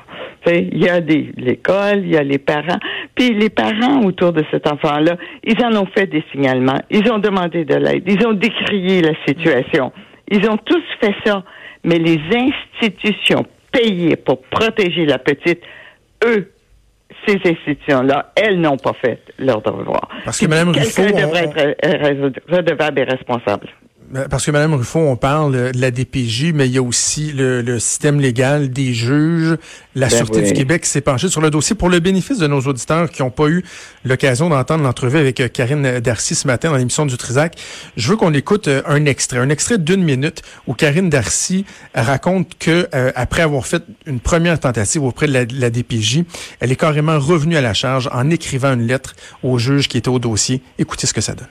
Il 0.46 0.84
y 0.84 0.90
a 0.90 1.00
des 1.00 1.32
l'école, 1.38 2.00
il 2.00 2.12
y 2.12 2.18
a 2.18 2.24
les 2.24 2.38
parents. 2.38 2.80
Puis 3.16 3.34
les 3.34 3.50
parents 3.50 4.02
autour 4.04 4.34
de 4.34 4.44
cet 4.52 4.68
enfant-là, 4.68 5.16
ils 5.44 5.64
en 5.64 5.74
ont 5.82 5.86
fait 5.86 6.06
des 6.08 6.24
signalements. 6.34 6.82
Ils 6.90 7.10
ont 7.12 7.20
demandé 7.20 7.64
de 7.64 7.76
l'aide. 7.76 8.04
Ils 8.08 8.28
ont 8.28 8.34
décrié 8.34 9.02
la 9.02 9.14
situation. 9.26 9.94
Ils 10.30 10.50
ont 10.50 10.58
tous 10.58 10.84
fait 11.00 11.16
ça. 11.26 11.44
Mais 11.86 11.98
les 11.98 12.20
institutions 12.34 13.46
payées 13.72 14.18
pour 14.18 14.42
protéger 14.42 15.06
la 15.06 15.18
petite, 15.18 15.62
eux, 16.26 16.52
ces 17.26 17.36
institutions-là, 17.36 18.34
elles 18.36 18.60
n'ont 18.60 18.78
pas 18.78 18.94
fait 18.94 19.22
leur 19.40 19.62
devoir. 19.62 20.10
Parce 20.26 20.40
que 20.40 20.46
Mme 20.48 20.70
Ruffo... 20.70 21.04
Quelqu'un 21.04 21.26
devrait 21.26 21.76
être 21.82 22.42
redevable 22.50 23.00
et 23.00 23.04
responsable. 23.04 23.68
Parce 24.30 24.46
que 24.46 24.52
Mme 24.52 24.76
Ruffo, 24.76 25.00
on 25.00 25.16
parle 25.16 25.72
de 25.74 25.80
la 25.80 25.90
DPJ, 25.90 26.52
mais 26.54 26.68
il 26.68 26.74
y 26.74 26.78
a 26.78 26.84
aussi 26.84 27.32
le, 27.32 27.80
système 27.80 28.20
légal 28.20 28.70
des 28.70 28.94
juges, 28.94 29.58
la 29.96 30.08
ben 30.08 30.16
Sûreté 30.16 30.42
du 30.44 30.54
Québec 30.54 30.86
s'est 30.86 31.02
penchée 31.02 31.30
sur 31.30 31.42
le 31.42 31.50
dossier. 31.50 31.76
Pour 31.76 31.90
le 31.90 32.00
bénéfice 32.00 32.38
de 32.38 32.46
nos 32.46 32.62
auditeurs 32.62 33.10
qui 33.10 33.24
n'ont 33.24 33.32
pas 33.32 33.48
eu 33.48 33.64
l'occasion 34.06 34.50
d'entendre 34.50 34.84
l'entrevue 34.84 35.18
avec 35.18 35.40
euh, 35.40 35.48
Karine 35.48 36.00
Darcy 36.00 36.36
ce 36.36 36.46
matin 36.46 36.70
dans 36.70 36.78
l'émission 36.78 37.08
du 37.08 37.18
Trisac, 37.18 37.56
je 37.98 38.08
veux 38.08 38.16
qu'on 38.16 38.34
écoute 38.34 38.68
euh, 38.68 38.84
un 38.86 39.06
extrait, 39.06 39.40
un 39.40 39.50
extrait 39.50 39.80
d'une 39.80 40.04
minute 40.04 40.44
où 40.68 40.76
Karine 40.76 41.10
Darcy 41.10 41.66
raconte 41.96 42.58
que 42.60 42.88
euh, 42.94 43.12
après 43.16 43.42
avoir 43.42 43.66
fait 43.66 43.84
une 44.06 44.20
première 44.20 44.60
tentative 44.60 45.04
auprès 45.04 45.26
de 45.26 45.34
la, 45.34 45.46
de 45.46 45.60
la 45.60 45.72
DPJ, 45.72 46.24
elle 46.60 46.72
est 46.72 46.76
carrément 46.76 47.18
revenue 47.18 47.58
à 47.58 47.62
la 47.62 47.74
charge 47.74 48.10
en 48.14 48.30
écrivant 48.30 48.74
une 48.74 48.86
lettre 48.86 49.16
au 49.42 49.58
juge 49.58 49.88
qui 49.88 49.98
était 49.98 50.10
au 50.10 50.20
dossier. 50.20 50.62
Écoutez 50.78 51.08
ce 51.08 51.14
que 51.14 51.22
ça 51.22 51.34
donne. 51.34 51.48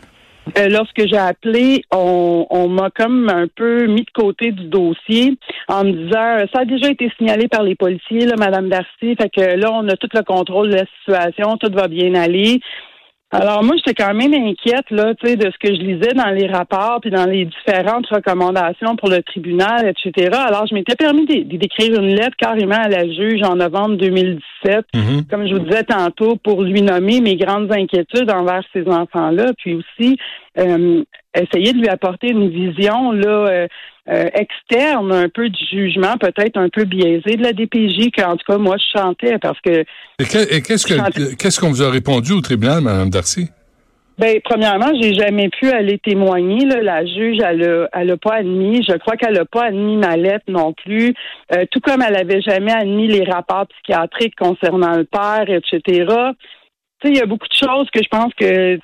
Euh, 0.58 0.68
lorsque 0.68 1.06
j'ai 1.06 1.16
appelé, 1.16 1.82
on, 1.92 2.46
on 2.50 2.68
m'a 2.68 2.90
comme 2.90 3.28
un 3.28 3.46
peu 3.46 3.86
mis 3.86 4.02
de 4.02 4.10
côté 4.12 4.50
du 4.50 4.64
dossier 4.64 5.38
en 5.68 5.84
me 5.84 5.92
disant 5.92 6.46
ça 6.52 6.60
a 6.60 6.64
déjà 6.64 6.90
été 6.90 7.10
signalé 7.16 7.48
par 7.48 7.62
les 7.62 7.74
policiers, 7.74 8.26
là, 8.26 8.34
Madame 8.36 8.68
Darcy, 8.68 9.14
fait 9.16 9.30
que 9.30 9.56
là, 9.56 9.70
on 9.72 9.88
a 9.88 9.96
tout 9.96 10.08
le 10.12 10.22
contrôle 10.22 10.70
de 10.70 10.76
la 10.76 10.84
situation, 10.98 11.56
tout 11.58 11.72
va 11.72 11.88
bien 11.88 12.14
aller. 12.14 12.60
Alors 13.34 13.64
moi, 13.64 13.76
j'étais 13.76 13.94
quand 13.94 14.12
même 14.12 14.34
inquiète 14.34 14.90
là, 14.90 15.14
tu 15.14 15.26
sais, 15.26 15.36
de 15.36 15.50
ce 15.50 15.56
que 15.58 15.74
je 15.74 15.80
lisais 15.80 16.12
dans 16.14 16.30
les 16.30 16.46
rapports 16.46 17.00
puis 17.00 17.10
dans 17.10 17.24
les 17.24 17.46
différentes 17.46 18.06
recommandations 18.08 18.94
pour 18.96 19.08
le 19.08 19.22
tribunal, 19.22 19.88
etc. 19.88 20.36
Alors 20.46 20.66
je 20.66 20.74
m'étais 20.74 20.96
permis 20.96 21.24
d'écrire 21.24 21.98
une 21.98 22.14
lettre 22.14 22.36
carrément 22.36 22.76
à 22.76 22.88
la 22.88 23.06
juge 23.06 23.42
en 23.42 23.56
novembre 23.56 23.96
2017, 23.96 24.84
mm-hmm. 24.94 25.26
comme 25.30 25.48
je 25.48 25.54
vous 25.54 25.60
disais 25.60 25.84
tantôt, 25.84 26.36
pour 26.36 26.62
lui 26.62 26.82
nommer 26.82 27.22
mes 27.22 27.36
grandes 27.36 27.72
inquiétudes 27.72 28.30
envers 28.30 28.62
ces 28.74 28.86
enfants-là, 28.86 29.52
puis 29.56 29.76
aussi 29.76 30.18
euh, 30.58 31.02
essayer 31.34 31.72
de 31.72 31.78
lui 31.78 31.88
apporter 31.88 32.28
une 32.28 32.50
vision 32.50 33.12
là. 33.12 33.46
Euh, 33.48 33.66
euh, 34.08 34.28
externe 34.34 35.12
un 35.12 35.28
peu 35.28 35.48
du 35.48 35.64
jugement, 35.64 36.16
peut-être 36.18 36.56
un 36.56 36.68
peu 36.68 36.84
biaisé 36.84 37.36
de 37.36 37.42
la 37.42 37.52
DPJ, 37.52 38.10
qu'en 38.16 38.36
tout 38.36 38.44
cas, 38.46 38.58
moi, 38.58 38.76
je 38.76 38.98
chantais 38.98 39.38
parce 39.38 39.60
que... 39.60 39.84
Et 40.18 40.60
qu'est-ce 40.62 41.60
qu'on 41.60 41.70
vous 41.70 41.82
a 41.82 41.90
répondu 41.90 42.32
au 42.32 42.40
tribunal, 42.40 42.82
Mme 42.82 43.10
Darcy? 43.10 43.50
Ben, 44.18 44.40
premièrement, 44.44 44.92
j'ai 45.00 45.14
jamais 45.14 45.48
pu 45.48 45.70
aller 45.70 45.98
témoigner. 45.98 46.66
La 46.66 47.06
juge, 47.06 47.38
elle 47.44 47.62
a, 47.62 47.88
elle 47.92 48.10
a 48.10 48.16
pas 48.16 48.34
admis. 48.36 48.84
Je 48.86 48.96
crois 48.98 49.16
qu'elle 49.16 49.38
a 49.38 49.44
pas 49.44 49.66
admis 49.66 49.96
ma 49.96 50.16
lettre 50.16 50.44
non 50.48 50.74
plus. 50.74 51.14
Euh, 51.54 51.64
tout 51.70 51.80
comme 51.80 52.02
elle 52.02 52.16
avait 52.16 52.42
jamais 52.42 52.72
admis 52.72 53.08
les 53.08 53.24
rapports 53.24 53.66
psychiatriques 53.68 54.36
concernant 54.36 54.96
le 54.96 55.04
père, 55.04 55.46
etc 55.48 56.34
il 57.04 57.16
y 57.16 57.20
a 57.20 57.26
beaucoup 57.26 57.48
de 57.48 57.66
choses 57.66 57.88
que 57.90 58.00
je 58.02 58.08
pense 58.08 58.32
que 58.34 58.78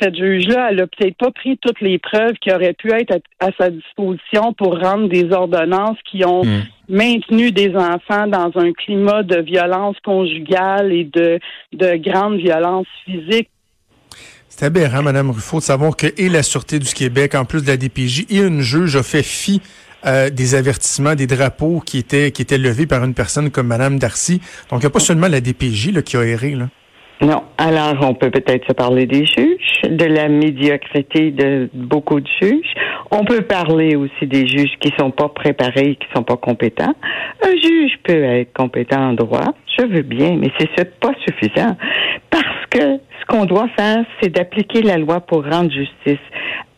cette 0.00 0.16
juge-là, 0.16 0.68
elle 0.70 0.80
a 0.80 0.86
peut-être 0.86 1.16
pas 1.16 1.30
pris 1.30 1.58
toutes 1.58 1.80
les 1.80 1.98
preuves 1.98 2.34
qui 2.40 2.52
auraient 2.52 2.74
pu 2.74 2.92
être 2.92 3.20
à, 3.40 3.48
sa 3.58 3.70
disposition 3.70 4.52
pour 4.52 4.78
rendre 4.78 5.08
des 5.08 5.30
ordonnances 5.32 5.98
qui 6.10 6.24
ont 6.24 6.44
hmm. 6.44 6.62
maintenu 6.88 7.52
des 7.52 7.74
enfants 7.76 8.26
dans 8.26 8.50
un 8.56 8.72
climat 8.72 9.22
de 9.22 9.40
violence 9.40 9.96
conjugale 10.04 10.92
et 10.92 11.04
de, 11.04 11.38
de 11.72 11.96
grande 11.96 12.38
violence 12.38 12.86
physique. 13.04 13.50
C'est 14.48 14.64
aberrant, 14.64 15.02
Mme 15.02 15.30
Ruffo, 15.30 15.58
de 15.58 15.64
savoir 15.64 15.94
que 15.94 16.06
et 16.16 16.28
la 16.28 16.42
Sûreté 16.42 16.78
du 16.78 16.92
Québec, 16.92 17.34
en 17.34 17.44
plus 17.44 17.62
de 17.62 17.68
la 17.68 17.76
DPJ, 17.76 18.26
et 18.30 18.38
une 18.38 18.60
juge 18.60 18.96
a 18.96 19.02
fait 19.02 19.22
fi 19.22 19.60
euh, 20.06 20.30
des 20.30 20.54
avertissements, 20.54 21.14
des 21.14 21.26
drapeaux 21.26 21.80
qui 21.80 21.98
étaient 21.98 22.30
qui 22.30 22.42
étaient 22.42 22.58
levés 22.58 22.86
par 22.86 23.04
une 23.04 23.14
personne 23.14 23.50
comme 23.50 23.66
Mme 23.66 23.98
Darcy. 23.98 24.40
Donc, 24.70 24.80
il 24.80 24.84
n'y 24.84 24.86
a 24.86 24.90
pas 24.90 25.00
seulement 25.00 25.28
la 25.28 25.40
DPJ 25.40 25.92
là, 25.92 26.02
qui 26.02 26.16
a 26.16 26.24
erré. 26.24 26.54
Là. 26.54 26.68
Non. 27.20 27.42
Alors, 27.58 27.96
on 28.02 28.14
peut 28.14 28.30
peut-être 28.30 28.64
se 28.68 28.72
parler 28.72 29.06
des 29.06 29.26
juges, 29.26 29.82
de 29.90 30.04
la 30.04 30.28
médiocrité 30.28 31.32
de 31.32 31.68
beaucoup 31.74 32.20
de 32.20 32.28
juges. 32.40 32.74
On 33.10 33.24
peut 33.24 33.42
parler 33.42 33.96
aussi 33.96 34.26
des 34.26 34.46
juges 34.46 34.76
qui 34.80 34.92
sont 34.96 35.10
pas 35.10 35.28
préparés, 35.28 35.96
qui 35.96 36.06
sont 36.14 36.22
pas 36.22 36.36
compétents. 36.36 36.94
Un 37.42 37.56
juge 37.60 37.98
peut 38.04 38.22
être 38.22 38.52
compétent 38.52 39.10
en 39.10 39.12
droit, 39.14 39.54
je 39.78 39.86
veux 39.86 40.02
bien, 40.02 40.36
mais 40.36 40.52
c'est 40.76 41.00
pas 41.00 41.12
suffisant. 41.26 41.76
Parce 42.30 42.66
que 42.70 42.78
ce 43.20 43.26
qu'on 43.26 43.46
doit 43.46 43.68
faire, 43.76 44.04
c'est 44.20 44.30
d'appliquer 44.30 44.82
la 44.82 44.96
loi 44.96 45.20
pour 45.20 45.44
rendre 45.44 45.72
justice 45.72 46.22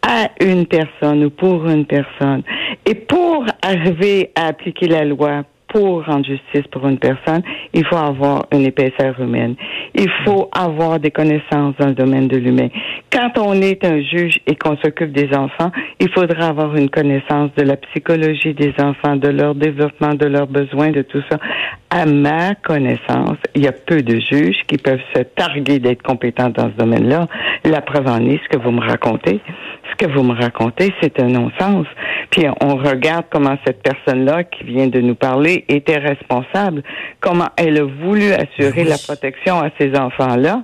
à 0.00 0.28
une 0.40 0.66
personne 0.66 1.24
ou 1.24 1.30
pour 1.30 1.68
une 1.68 1.84
personne. 1.84 2.42
Et 2.86 2.94
pour 2.94 3.44
arriver 3.62 4.30
à 4.34 4.46
appliquer 4.46 4.88
la 4.88 5.04
loi 5.04 5.44
pour 5.70 6.04
rendre 6.04 6.26
justice 6.26 6.66
pour 6.70 6.86
une 6.86 6.98
personne, 6.98 7.42
il 7.72 7.84
faut 7.86 7.96
avoir 7.96 8.46
une 8.52 8.66
épaisseur 8.66 9.18
humaine. 9.20 9.54
Il 9.94 10.10
faut 10.24 10.48
avoir 10.52 10.98
des 10.98 11.10
connaissances 11.10 11.74
dans 11.78 11.86
le 11.86 11.94
domaine 11.94 12.28
de 12.28 12.36
l'humain. 12.36 12.68
Quand 13.12 13.38
on 13.38 13.54
est 13.54 13.84
un 13.84 14.00
juge 14.02 14.40
et 14.46 14.56
qu'on 14.56 14.76
s'occupe 14.76 15.12
des 15.12 15.34
enfants, 15.34 15.70
il 15.98 16.10
faudra 16.10 16.48
avoir 16.48 16.76
une 16.76 16.90
connaissance 16.90 17.50
de 17.56 17.62
la 17.62 17.76
psychologie 17.76 18.54
des 18.54 18.74
enfants, 18.80 19.16
de 19.16 19.28
leur 19.28 19.54
développement, 19.54 20.14
de 20.14 20.26
leurs 20.26 20.46
besoins, 20.46 20.90
de 20.90 21.02
tout 21.02 21.22
ça. 21.30 21.38
À 21.90 22.06
ma 22.06 22.54
connaissance, 22.54 23.36
il 23.54 23.64
y 23.64 23.68
a 23.68 23.72
peu 23.72 24.02
de 24.02 24.20
juges 24.20 24.60
qui 24.68 24.76
peuvent 24.76 25.00
se 25.14 25.22
targuer 25.22 25.80
d'être 25.80 26.02
compétents 26.02 26.50
dans 26.50 26.70
ce 26.70 26.76
domaine-là. 26.76 27.26
La 27.64 27.80
preuve 27.80 28.06
en 28.06 28.24
est 28.26 28.40
ce 28.44 28.48
que 28.56 28.62
vous 28.62 28.70
me 28.70 28.80
racontez. 28.80 29.40
ce 29.90 30.06
que 30.06 30.12
vous 30.12 30.22
me 30.22 30.34
racontez, 30.34 30.94
c'est 31.02 31.20
un 31.20 31.28
non-sens. 31.28 31.86
Puis 32.30 32.46
on 32.60 32.76
regarde 32.76 33.26
comment 33.30 33.56
cette 33.66 33.82
personne-là 33.82 34.44
qui 34.44 34.64
vient 34.64 34.86
de 34.86 35.00
nous 35.00 35.16
parler 35.16 35.64
était 35.68 35.98
responsable, 35.98 36.82
comment 37.20 37.48
elle 37.56 37.78
a 37.78 37.84
voulu 37.84 38.32
assurer 38.32 38.84
la 38.84 38.98
protection 38.98 39.60
à 39.60 39.70
ces 39.78 39.96
enfants-là. 39.96 40.62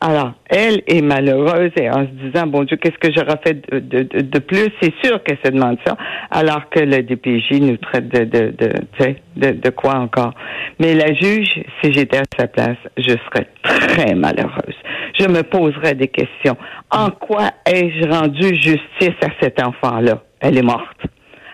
Alors, 0.00 0.32
elle 0.48 0.82
est 0.86 1.02
malheureuse 1.02 1.72
et 1.76 1.90
en 1.90 2.06
se 2.06 2.28
disant, 2.28 2.46
bon 2.46 2.62
Dieu, 2.62 2.76
qu'est-ce 2.76 2.98
que 2.98 3.12
j'aurais 3.12 3.38
fait 3.44 3.68
de, 3.68 3.80
de, 3.80 4.22
de, 4.22 4.38
plus? 4.38 4.68
C'est 4.80 4.94
sûr 5.02 5.20
qu'elle 5.24 5.38
se 5.44 5.50
demande 5.50 5.76
ça, 5.84 5.96
alors 6.30 6.68
que 6.70 6.78
le 6.78 7.02
DPJ 7.02 7.60
nous 7.60 7.76
traite 7.78 8.08
de, 8.08 8.24
de, 8.24 8.54
de, 8.56 9.14
de, 9.36 9.50
de 9.58 9.70
quoi 9.70 9.96
encore? 9.96 10.34
Mais 10.78 10.94
la 10.94 11.12
juge, 11.14 11.64
si 11.82 11.92
j'étais 11.92 12.18
à 12.18 12.22
sa 12.38 12.46
place, 12.46 12.76
je 12.96 13.10
serais 13.10 13.48
très 13.62 14.14
malheureuse. 14.14 14.76
Je 15.18 15.26
me 15.26 15.42
poserais 15.42 15.94
des 15.94 16.08
questions. 16.08 16.56
En 16.92 17.10
quoi 17.10 17.50
ai-je 17.66 18.08
rendu 18.08 18.54
justice 18.54 19.18
à 19.22 19.30
cet 19.40 19.60
enfant-là? 19.60 20.22
Elle 20.40 20.58
est 20.58 20.62
morte. 20.62 21.00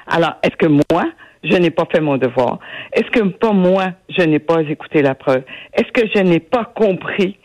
Alors, 0.07 0.35
est-ce 0.43 0.57
que 0.57 0.67
moi, 0.67 1.05
je 1.43 1.57
n'ai 1.57 1.71
pas 1.71 1.87
fait 1.93 2.01
mon 2.01 2.17
devoir? 2.17 2.59
Est-ce 2.93 3.11
que 3.11 3.21
pas 3.29 3.53
moi, 3.53 3.93
je 4.09 4.23
n'ai 4.25 4.39
pas 4.39 4.63
écouté 4.63 5.03
la 5.03 5.15
preuve? 5.15 5.43
Est-ce 5.73 5.91
que 5.93 6.09
je 6.15 6.23
n'ai 6.23 6.41
pas 6.41 6.65
compris? 6.75 7.37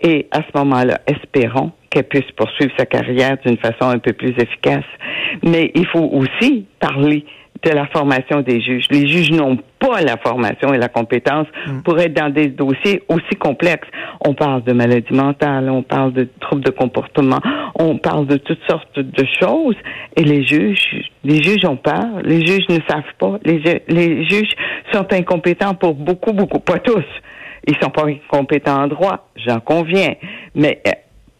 Et 0.00 0.26
à 0.32 0.38
ce 0.38 0.58
moment-là, 0.58 1.00
espérons 1.06 1.70
qu'elle 1.90 2.08
puisse 2.08 2.30
poursuivre 2.36 2.72
sa 2.76 2.86
carrière 2.86 3.36
d'une 3.44 3.58
façon 3.58 3.88
un 3.88 3.98
peu 3.98 4.12
plus 4.12 4.34
efficace. 4.38 4.84
Mais 5.42 5.70
il 5.74 5.86
faut 5.86 6.10
aussi 6.12 6.66
parler 6.80 7.24
de 7.64 7.70
la 7.70 7.86
formation 7.86 8.40
des 8.40 8.60
juges. 8.60 8.86
Les 8.90 9.06
juges 9.06 9.30
n'ont 9.30 9.58
pas 9.78 10.00
la 10.00 10.16
formation 10.16 10.72
et 10.72 10.78
la 10.78 10.88
compétence 10.88 11.46
mm. 11.66 11.82
pour 11.82 11.98
être 11.98 12.14
dans 12.14 12.30
des 12.30 12.48
dossiers 12.48 13.02
aussi 13.08 13.36
complexes. 13.38 13.88
On 14.26 14.34
parle 14.34 14.62
de 14.64 14.72
maladies 14.72 15.14
mentales, 15.14 15.68
on 15.70 15.82
parle 15.82 16.12
de 16.12 16.28
troubles 16.40 16.64
de 16.64 16.70
comportement, 16.70 17.40
on 17.78 17.98
parle 17.98 18.26
de 18.26 18.36
toutes 18.36 18.62
sortes 18.68 18.98
de 18.98 19.26
choses. 19.40 19.76
Et 20.16 20.24
les 20.24 20.44
juges, 20.44 21.10
les 21.24 21.42
juges 21.42 21.64
ont 21.64 21.76
peur. 21.76 22.04
Les 22.24 22.44
juges 22.44 22.68
ne 22.68 22.78
savent 22.88 23.02
pas. 23.18 23.38
Les, 23.44 23.82
les 23.88 24.24
juges 24.24 24.52
sont 24.92 25.06
incompétents 25.12 25.74
pour 25.74 25.94
beaucoup, 25.94 26.32
beaucoup, 26.32 26.60
pas 26.60 26.78
tous 26.78 27.04
ils 27.66 27.76
sont 27.80 27.90
pas 27.90 28.06
compétents 28.28 28.82
en 28.82 28.88
droit, 28.88 29.28
j'en 29.36 29.60
conviens. 29.60 30.14
Mais 30.54 30.80
euh, 30.86 30.90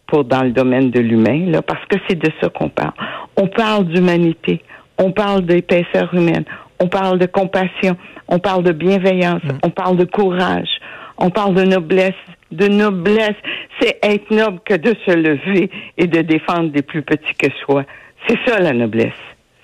pour 0.07 0.23
dans 0.25 0.43
le 0.43 0.51
domaine 0.51 0.91
de 0.91 0.99
l'humain, 0.99 1.49
là, 1.49 1.61
parce 1.61 1.85
que 1.85 1.97
c'est 2.07 2.17
de 2.17 2.29
ça 2.41 2.49
qu'on 2.49 2.69
parle. 2.69 2.93
On 3.35 3.47
parle 3.47 3.85
d'humanité, 3.85 4.61
on 4.97 5.11
parle 5.11 5.45
d'épaisseur 5.45 6.13
humaine, 6.13 6.45
on 6.79 6.87
parle 6.87 7.19
de 7.19 7.25
compassion, 7.25 7.97
on 8.27 8.39
parle 8.39 8.63
de 8.63 8.71
bienveillance, 8.71 9.43
mm. 9.43 9.57
on 9.63 9.69
parle 9.69 9.97
de 9.97 10.05
courage, 10.05 10.69
on 11.17 11.29
parle 11.29 11.55
de 11.55 11.63
noblesse. 11.63 12.13
De 12.51 12.67
noblesse, 12.67 13.35
c'est 13.79 13.97
être 14.03 14.29
noble 14.29 14.59
que 14.63 14.75
de 14.75 14.95
se 15.07 15.11
lever 15.11 15.71
et 15.97 16.05
de 16.05 16.21
défendre 16.21 16.71
des 16.71 16.83
plus 16.83 17.01
petits 17.01 17.33
que 17.35 17.47
soi. 17.65 17.83
C'est 18.27 18.37
ça 18.45 18.59
la 18.59 18.73
noblesse. 18.73 19.11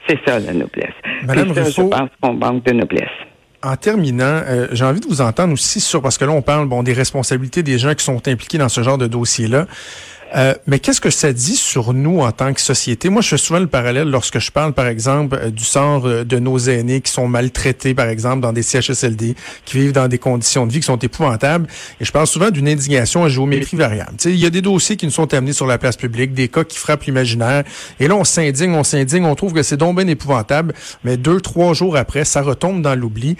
C'est 0.07 0.17
ça 0.25 0.39
la 0.39 0.53
noblesse. 0.53 0.93
Madame 1.23 1.53
ça, 1.53 1.65
je 1.65 1.81
pense 1.87 2.09
qu'on 2.19 2.33
manque 2.33 2.63
de 2.63 2.73
noblesse. 2.73 3.11
En 3.61 3.75
terminant, 3.75 4.41
euh, 4.47 4.67
j'ai 4.71 4.85
envie 4.85 5.01
de 5.01 5.07
vous 5.07 5.21
entendre 5.21 5.53
aussi 5.53 5.81
sur, 5.81 6.01
parce 6.01 6.17
que 6.17 6.25
là, 6.25 6.31
on 6.31 6.41
parle 6.41 6.67
bon 6.67 6.81
des 6.81 6.93
responsabilités 6.93 7.61
des 7.61 7.77
gens 7.77 7.93
qui 7.93 8.05
sont 8.05 8.27
impliqués 8.27 8.57
dans 8.57 8.69
ce 8.69 8.81
genre 8.81 8.97
de 8.97 9.05
dossier-là. 9.05 9.67
Euh, 10.35 10.53
mais 10.67 10.79
qu'est-ce 10.79 11.01
que 11.01 11.09
ça 11.09 11.33
dit 11.33 11.55
sur 11.55 11.93
nous 11.93 12.19
en 12.19 12.31
tant 12.31 12.53
que 12.53 12.61
société? 12.61 13.09
Moi, 13.09 13.21
je 13.21 13.29
fais 13.29 13.37
souvent 13.37 13.59
le 13.59 13.67
parallèle 13.67 14.09
lorsque 14.09 14.39
je 14.39 14.51
parle, 14.51 14.73
par 14.73 14.87
exemple, 14.87 15.39
euh, 15.41 15.49
du 15.49 15.63
sort 15.63 16.05
euh, 16.05 16.23
de 16.23 16.37
nos 16.37 16.57
aînés 16.59 17.01
qui 17.01 17.11
sont 17.11 17.27
maltraités, 17.27 17.93
par 17.95 18.07
exemple, 18.07 18.41
dans 18.41 18.53
des 18.53 18.61
CHSLD, 18.61 19.35
qui 19.65 19.77
vivent 19.77 19.91
dans 19.91 20.07
des 20.07 20.19
conditions 20.19 20.67
de 20.67 20.71
vie 20.71 20.79
qui 20.79 20.85
sont 20.85 20.97
épouvantables. 20.97 21.67
Et 21.99 22.05
je 22.05 22.11
parle 22.11 22.27
souvent 22.27 22.51
d'une 22.51 22.67
indignation 22.67 23.23
à 23.23 23.29
géométrie 23.29 23.77
variable. 23.77 24.13
il 24.25 24.35
y 24.35 24.45
a 24.45 24.51
des 24.51 24.61
dossiers 24.61 24.97
qui 24.97 25.05
nous 25.05 25.11
sont 25.11 25.33
amenés 25.33 25.53
sur 25.53 25.65
la 25.65 25.77
place 25.77 25.97
publique, 25.97 26.33
des 26.33 26.47
cas 26.47 26.63
qui 26.63 26.77
frappent 26.77 27.03
l'imaginaire. 27.03 27.63
Et 27.99 28.07
là, 28.07 28.15
on 28.15 28.23
s'indigne, 28.23 28.73
on 28.73 28.83
s'indigne, 28.83 29.25
on 29.25 29.35
trouve 29.35 29.53
que 29.53 29.63
c'est 29.63 29.77
donc 29.77 29.97
bien 29.97 30.07
épouvantable. 30.07 30.73
Mais 31.03 31.17
deux, 31.17 31.41
trois 31.41 31.73
jours 31.73 31.97
après, 31.97 32.23
ça 32.23 32.41
retombe 32.41 32.81
dans 32.81 32.95
l'oubli. 32.95 33.35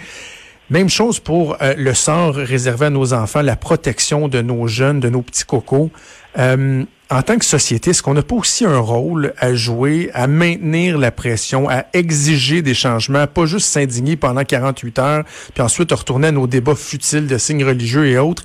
Même 0.70 0.88
chose 0.88 1.18
pour 1.18 1.56
le 1.60 1.94
sort 1.94 2.36
réservé 2.36 2.86
à 2.86 2.90
nos 2.90 3.12
enfants, 3.12 3.42
la 3.42 3.56
protection 3.56 4.28
de 4.28 4.40
nos 4.40 4.68
jeunes, 4.68 5.00
de 5.00 5.08
nos 5.08 5.20
petits 5.20 5.44
cocos. 5.44 5.90
Euh, 6.38 6.84
en 7.12 7.22
tant 7.22 7.38
que 7.38 7.44
société, 7.44 7.90
est-ce 7.90 8.04
qu'on 8.04 8.14
n'a 8.14 8.22
pas 8.22 8.36
aussi 8.36 8.64
un 8.64 8.78
rôle 8.78 9.34
à 9.38 9.52
jouer, 9.52 10.10
à 10.14 10.28
maintenir 10.28 10.96
la 10.96 11.10
pression, 11.10 11.68
à 11.68 11.86
exiger 11.92 12.62
des 12.62 12.74
changements, 12.74 13.26
pas 13.26 13.46
juste 13.46 13.66
s'indigner 13.66 14.14
pendant 14.14 14.44
48 14.44 14.98
heures, 15.00 15.24
puis 15.52 15.62
ensuite 15.62 15.90
retourner 15.90 16.28
à 16.28 16.32
nos 16.32 16.46
débats 16.46 16.76
futiles 16.76 17.26
de 17.26 17.36
signes 17.36 17.64
religieux 17.64 18.06
et 18.06 18.16
autres? 18.16 18.44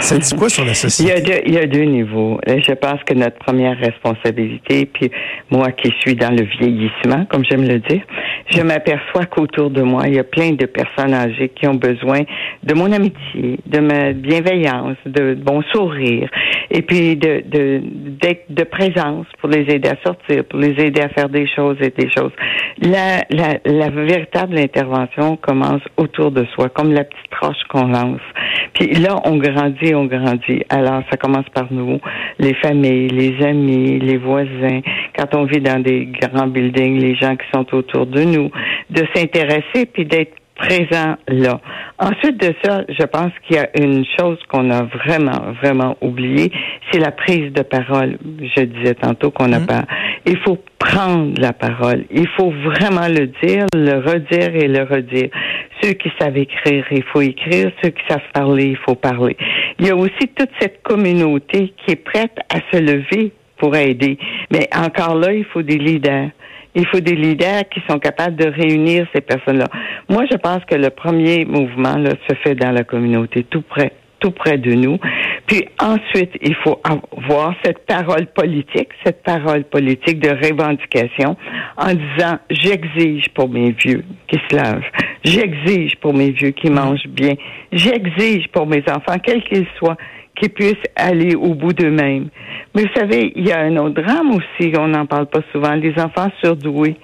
Ça 0.00 0.18
dit 0.18 0.34
quoi 0.34 0.48
sur 0.48 0.64
la 0.64 0.74
société? 0.74 1.12
Il 1.12 1.14
y, 1.14 1.18
a 1.18 1.20
deux, 1.20 1.42
il 1.46 1.54
y 1.54 1.58
a 1.58 1.66
deux 1.66 1.84
niveaux. 1.84 2.38
Je 2.46 2.72
pense 2.74 3.02
que 3.04 3.14
notre 3.14 3.38
première 3.38 3.76
responsabilité, 3.78 4.86
puis 4.86 5.10
moi 5.50 5.72
qui 5.72 5.92
suis 6.00 6.14
dans 6.14 6.30
le 6.30 6.44
vieillissement, 6.44 7.26
comme 7.26 7.44
j'aime 7.44 7.66
le 7.66 7.78
dire, 7.80 8.02
je 8.48 8.62
m'aperçois 8.62 9.26
qu'autour 9.26 9.70
de 9.70 9.82
moi, 9.82 10.04
il 10.06 10.14
y 10.14 10.18
a 10.18 10.24
plein 10.24 10.52
de 10.52 10.66
personnes 10.66 11.14
âgées 11.14 11.50
qui 11.50 11.66
ont 11.66 11.74
besoin 11.74 12.20
de 12.62 12.74
mon 12.74 12.90
amitié, 12.92 13.58
de 13.66 13.78
ma 13.78 14.12
bienveillance, 14.12 14.96
de, 15.06 15.34
bon 15.34 15.62
sourire, 15.72 16.28
et 16.70 16.82
puis 16.82 17.16
de, 17.16 17.42
de, 17.46 17.82
de 18.48 18.64
présence 18.64 19.26
pour 19.40 19.48
les 19.48 19.62
aider 19.72 19.88
à 19.88 19.96
sortir, 20.04 20.44
pour 20.44 20.58
les 20.58 20.74
aider 20.80 21.00
à 21.00 21.08
faire 21.08 21.28
des 21.28 21.46
choses 21.48 21.76
et 21.80 21.90
des 21.90 22.10
choses. 22.10 22.32
La, 22.82 23.24
la, 23.30 23.58
la 23.64 23.90
véritable 23.90 24.58
intervention 24.58 25.36
commence 25.36 25.82
autour 25.96 26.30
de 26.30 26.44
soi, 26.54 26.68
comme 26.68 26.92
la 26.92 27.04
petite 27.04 27.34
roche 27.40 27.62
qu'on 27.68 27.86
lance. 27.86 28.20
Puis 28.74 28.94
là, 28.94 29.16
on 29.24 29.36
grandit, 29.36 29.79
on 29.94 30.06
grandit. 30.06 30.62
Alors, 30.68 31.02
ça 31.10 31.16
commence 31.16 31.48
par 31.54 31.72
nous, 31.72 32.00
les 32.38 32.54
familles, 32.54 33.08
les 33.08 33.44
amis, 33.44 33.98
les 33.98 34.18
voisins. 34.18 34.80
Quand 35.16 35.34
on 35.34 35.44
vit 35.44 35.60
dans 35.60 35.82
des 35.82 36.06
grands 36.06 36.46
buildings, 36.46 37.00
les 37.00 37.14
gens 37.16 37.36
qui 37.36 37.46
sont 37.52 37.66
autour 37.74 38.06
de 38.06 38.22
nous, 38.22 38.50
de 38.90 39.04
s'intéresser 39.14 39.86
puis 39.92 40.04
d'être 40.04 40.34
présent 40.60 41.16
là. 41.28 41.60
Ensuite 41.98 42.38
de 42.38 42.54
ça, 42.62 42.82
je 42.88 43.04
pense 43.04 43.32
qu'il 43.42 43.56
y 43.56 43.58
a 43.58 43.68
une 43.78 44.04
chose 44.18 44.38
qu'on 44.48 44.70
a 44.70 44.82
vraiment, 44.82 45.52
vraiment 45.62 45.96
oubliée, 46.00 46.52
c'est 46.90 46.98
la 46.98 47.10
prise 47.10 47.52
de 47.52 47.62
parole. 47.62 48.18
Je 48.56 48.62
disais 48.64 48.94
tantôt 48.94 49.30
qu'on 49.30 49.48
n'a 49.48 49.60
mmh. 49.60 49.66
pas. 49.66 49.84
Il 50.26 50.36
faut 50.38 50.58
prendre 50.78 51.40
la 51.40 51.52
parole. 51.52 52.04
Il 52.10 52.26
faut 52.28 52.50
vraiment 52.50 53.08
le 53.08 53.26
dire, 53.42 53.66
le 53.74 53.98
redire 53.98 54.54
et 54.54 54.68
le 54.68 54.82
redire. 54.82 55.28
Ceux 55.82 55.92
qui 55.92 56.10
savent 56.18 56.36
écrire, 56.36 56.84
il 56.90 57.04
faut 57.04 57.20
écrire. 57.20 57.70
Ceux 57.82 57.90
qui 57.90 58.02
savent 58.08 58.20
parler, 58.34 58.66
il 58.66 58.76
faut 58.76 58.94
parler. 58.94 59.36
Il 59.80 59.86
y 59.86 59.90
a 59.90 59.96
aussi 59.96 60.28
toute 60.36 60.50
cette 60.60 60.82
communauté 60.82 61.72
qui 61.78 61.92
est 61.92 62.04
prête 62.04 62.36
à 62.50 62.58
se 62.70 62.78
lever 62.78 63.32
pour 63.56 63.74
aider. 63.74 64.18
Mais 64.50 64.68
encore 64.76 65.14
là, 65.14 65.32
il 65.32 65.44
faut 65.46 65.62
des 65.62 65.78
leaders. 65.78 66.28
Il 66.74 66.86
faut 66.86 67.00
des 67.00 67.16
leaders 67.16 67.66
qui 67.70 67.80
sont 67.88 67.98
capables 67.98 68.36
de 68.36 68.46
réunir 68.46 69.06
ces 69.14 69.22
personnes-là. 69.22 69.68
Moi, 70.10 70.24
je 70.30 70.36
pense 70.36 70.62
que 70.66 70.74
le 70.74 70.90
premier 70.90 71.46
mouvement 71.46 71.96
se 72.28 72.34
fait 72.44 72.54
dans 72.54 72.72
la 72.72 72.84
communauté, 72.84 73.42
tout 73.42 73.62
près, 73.62 73.92
tout 74.18 74.32
près 74.32 74.58
de 74.58 74.74
nous. 74.74 74.98
Puis 75.50 75.66
ensuite, 75.80 76.30
il 76.42 76.54
faut 76.62 76.80
avoir 76.84 77.56
cette 77.64 77.84
parole 77.84 78.26
politique, 78.26 78.90
cette 79.04 79.24
parole 79.24 79.64
politique 79.64 80.20
de 80.20 80.28
revendication 80.28 81.36
en 81.76 81.92
disant 81.92 82.38
j'exige 82.50 83.28
pour 83.34 83.48
mes 83.48 83.72
vieux 83.72 84.04
qui 84.28 84.38
se 84.48 84.54
lavent, 84.54 84.84
j'exige 85.24 85.96
pour 85.96 86.14
mes 86.14 86.30
vieux 86.30 86.50
qui 86.50 86.70
mangent 86.70 87.08
bien, 87.08 87.34
j'exige 87.72 88.46
pour 88.52 88.64
mes 88.68 88.84
enfants, 88.88 89.18
quels 89.20 89.42
qu'ils 89.42 89.66
soient, 89.76 89.96
qui 90.40 90.48
puissent 90.50 90.86
aller 90.94 91.34
au 91.34 91.54
bout 91.54 91.72
d'eux-mêmes. 91.72 92.28
Mais 92.76 92.82
vous 92.82 92.94
savez, 92.94 93.32
il 93.34 93.48
y 93.48 93.50
a 93.50 93.58
un 93.58 93.76
autre 93.78 94.00
drame 94.00 94.30
aussi, 94.30 94.72
on 94.78 94.86
n'en 94.86 95.06
parle 95.06 95.26
pas 95.26 95.40
souvent, 95.50 95.74
les 95.74 95.98
enfants 95.98 96.30
surdoués. 96.40 96.94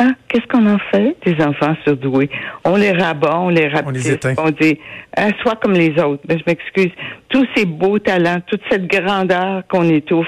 Hein? 0.00 0.14
Qu'est-ce 0.28 0.46
qu'on 0.46 0.66
en 0.66 0.78
fait? 0.90 1.14
Des 1.26 1.44
enfants 1.44 1.76
surdoués? 1.84 2.30
On 2.64 2.76
les 2.76 2.92
rabat, 2.92 3.38
on 3.38 3.50
les 3.50 3.68
rapetisse, 3.68 4.18
on, 4.38 4.46
on 4.46 4.50
dit 4.50 4.78
hein, 5.14 5.28
sois 5.42 5.56
comme 5.56 5.74
les 5.74 5.90
autres. 6.02 6.22
Mais 6.26 6.36
ben, 6.36 6.38
je 6.38 6.44
m'excuse. 6.46 6.92
Tous 7.28 7.46
ces 7.54 7.66
beaux 7.66 7.98
talents, 7.98 8.40
toute 8.46 8.62
cette 8.70 8.86
grandeur 8.86 9.62
qu'on 9.68 9.86
étouffe. 9.90 10.26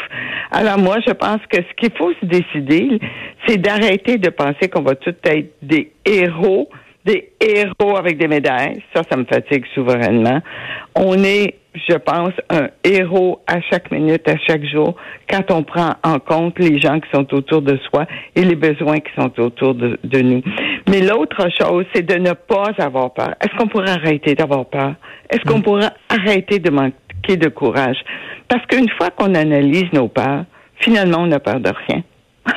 Alors 0.50 0.78
moi, 0.78 0.98
je 1.06 1.12
pense 1.14 1.40
que 1.48 1.56
ce 1.56 1.74
qu'il 1.78 1.96
faut 1.96 2.12
se 2.20 2.26
décider, 2.26 3.00
c'est 3.46 3.56
d'arrêter 3.56 4.18
de 4.18 4.28
penser 4.28 4.68
qu'on 4.70 4.82
va 4.82 4.94
tous 4.94 5.14
être 5.24 5.54
des 5.62 5.90
héros, 6.04 6.68
des 7.04 7.32
héros 7.40 7.96
avec 7.96 8.18
des 8.18 8.28
médailles. 8.28 8.82
Ça, 8.94 9.02
ça 9.10 9.16
me 9.16 9.24
fatigue 9.24 9.64
souverainement. 9.74 10.40
On 10.94 11.14
est 11.24 11.56
je 11.74 11.96
pense, 11.96 12.32
un 12.50 12.68
héros 12.84 13.40
à 13.46 13.60
chaque 13.62 13.90
minute, 13.90 14.28
à 14.28 14.36
chaque 14.46 14.64
jour, 14.66 14.94
quand 15.28 15.50
on 15.50 15.62
prend 15.62 15.94
en 16.02 16.18
compte 16.18 16.58
les 16.58 16.78
gens 16.78 17.00
qui 17.00 17.08
sont 17.12 17.32
autour 17.34 17.62
de 17.62 17.78
soi 17.90 18.06
et 18.36 18.44
les 18.44 18.56
besoins 18.56 18.98
qui 19.00 19.10
sont 19.16 19.32
autour 19.40 19.74
de, 19.74 19.98
nous. 20.20 20.42
Mais 20.88 21.00
l'autre 21.00 21.48
chose, 21.58 21.86
c'est 21.94 22.04
de 22.04 22.16
ne 22.16 22.32
pas 22.32 22.72
avoir 22.78 23.12
peur. 23.14 23.34
Est-ce 23.42 23.56
qu'on 23.56 23.68
pourrait 23.68 23.90
arrêter 23.90 24.34
d'avoir 24.34 24.66
peur? 24.66 24.94
Est-ce 25.30 25.42
qu'on 25.42 25.58
mm. 25.58 25.62
pourrait 25.62 25.90
arrêter 26.10 26.58
de 26.58 26.70
manquer 26.70 27.36
de 27.36 27.48
courage? 27.48 27.98
Parce 28.48 28.64
qu'une 28.66 28.90
fois 28.90 29.10
qu'on 29.10 29.34
analyse 29.34 29.90
nos 29.94 30.08
peurs, 30.08 30.44
finalement, 30.80 31.20
on 31.20 31.26
n'a 31.26 31.40
peur 31.40 31.60
de 31.60 31.70
rien. 31.88 32.02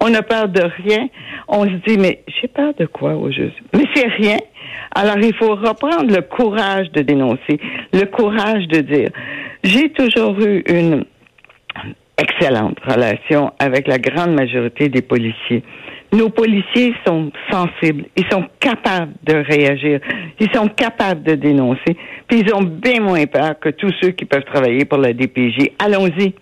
on 0.00 0.10
n'a 0.10 0.22
peur 0.22 0.48
de 0.48 0.62
rien. 0.84 1.08
On 1.48 1.64
se 1.64 1.76
dit, 1.86 1.98
mais 1.98 2.22
j'ai 2.40 2.48
peur 2.48 2.72
de 2.78 2.86
quoi 2.86 3.14
au 3.14 3.30
juste? 3.30 3.56
Mais 3.74 3.84
c'est 3.94 4.08
rien. 4.08 4.38
Alors, 4.94 5.18
il 5.18 5.34
faut 5.34 5.54
reprendre 5.54 6.14
le 6.14 6.22
courage 6.22 6.90
de 6.92 7.02
dénoncer, 7.02 7.58
le 7.92 8.04
courage 8.04 8.66
de 8.68 8.80
dire. 8.80 9.10
J'ai 9.64 9.90
toujours 9.90 10.38
eu 10.40 10.62
une 10.68 11.04
excellente 12.18 12.78
relation 12.80 13.52
avec 13.58 13.88
la 13.88 13.98
grande 13.98 14.34
majorité 14.34 14.88
des 14.88 15.02
policiers. 15.02 15.62
Nos 16.12 16.28
policiers 16.28 16.94
sont 17.06 17.32
sensibles, 17.50 18.04
ils 18.16 18.26
sont 18.30 18.44
capables 18.60 19.14
de 19.24 19.34
réagir, 19.34 19.98
ils 20.38 20.52
sont 20.52 20.68
capables 20.68 21.22
de 21.22 21.34
dénoncer, 21.36 21.96
puis 22.28 22.40
ils 22.40 22.54
ont 22.54 22.62
bien 22.62 23.00
moins 23.00 23.24
peur 23.24 23.58
que 23.58 23.70
tous 23.70 23.92
ceux 24.02 24.10
qui 24.10 24.26
peuvent 24.26 24.44
travailler 24.44 24.84
pour 24.84 24.98
la 24.98 25.14
DPJ. 25.14 25.70
Allons-y. 25.78 26.34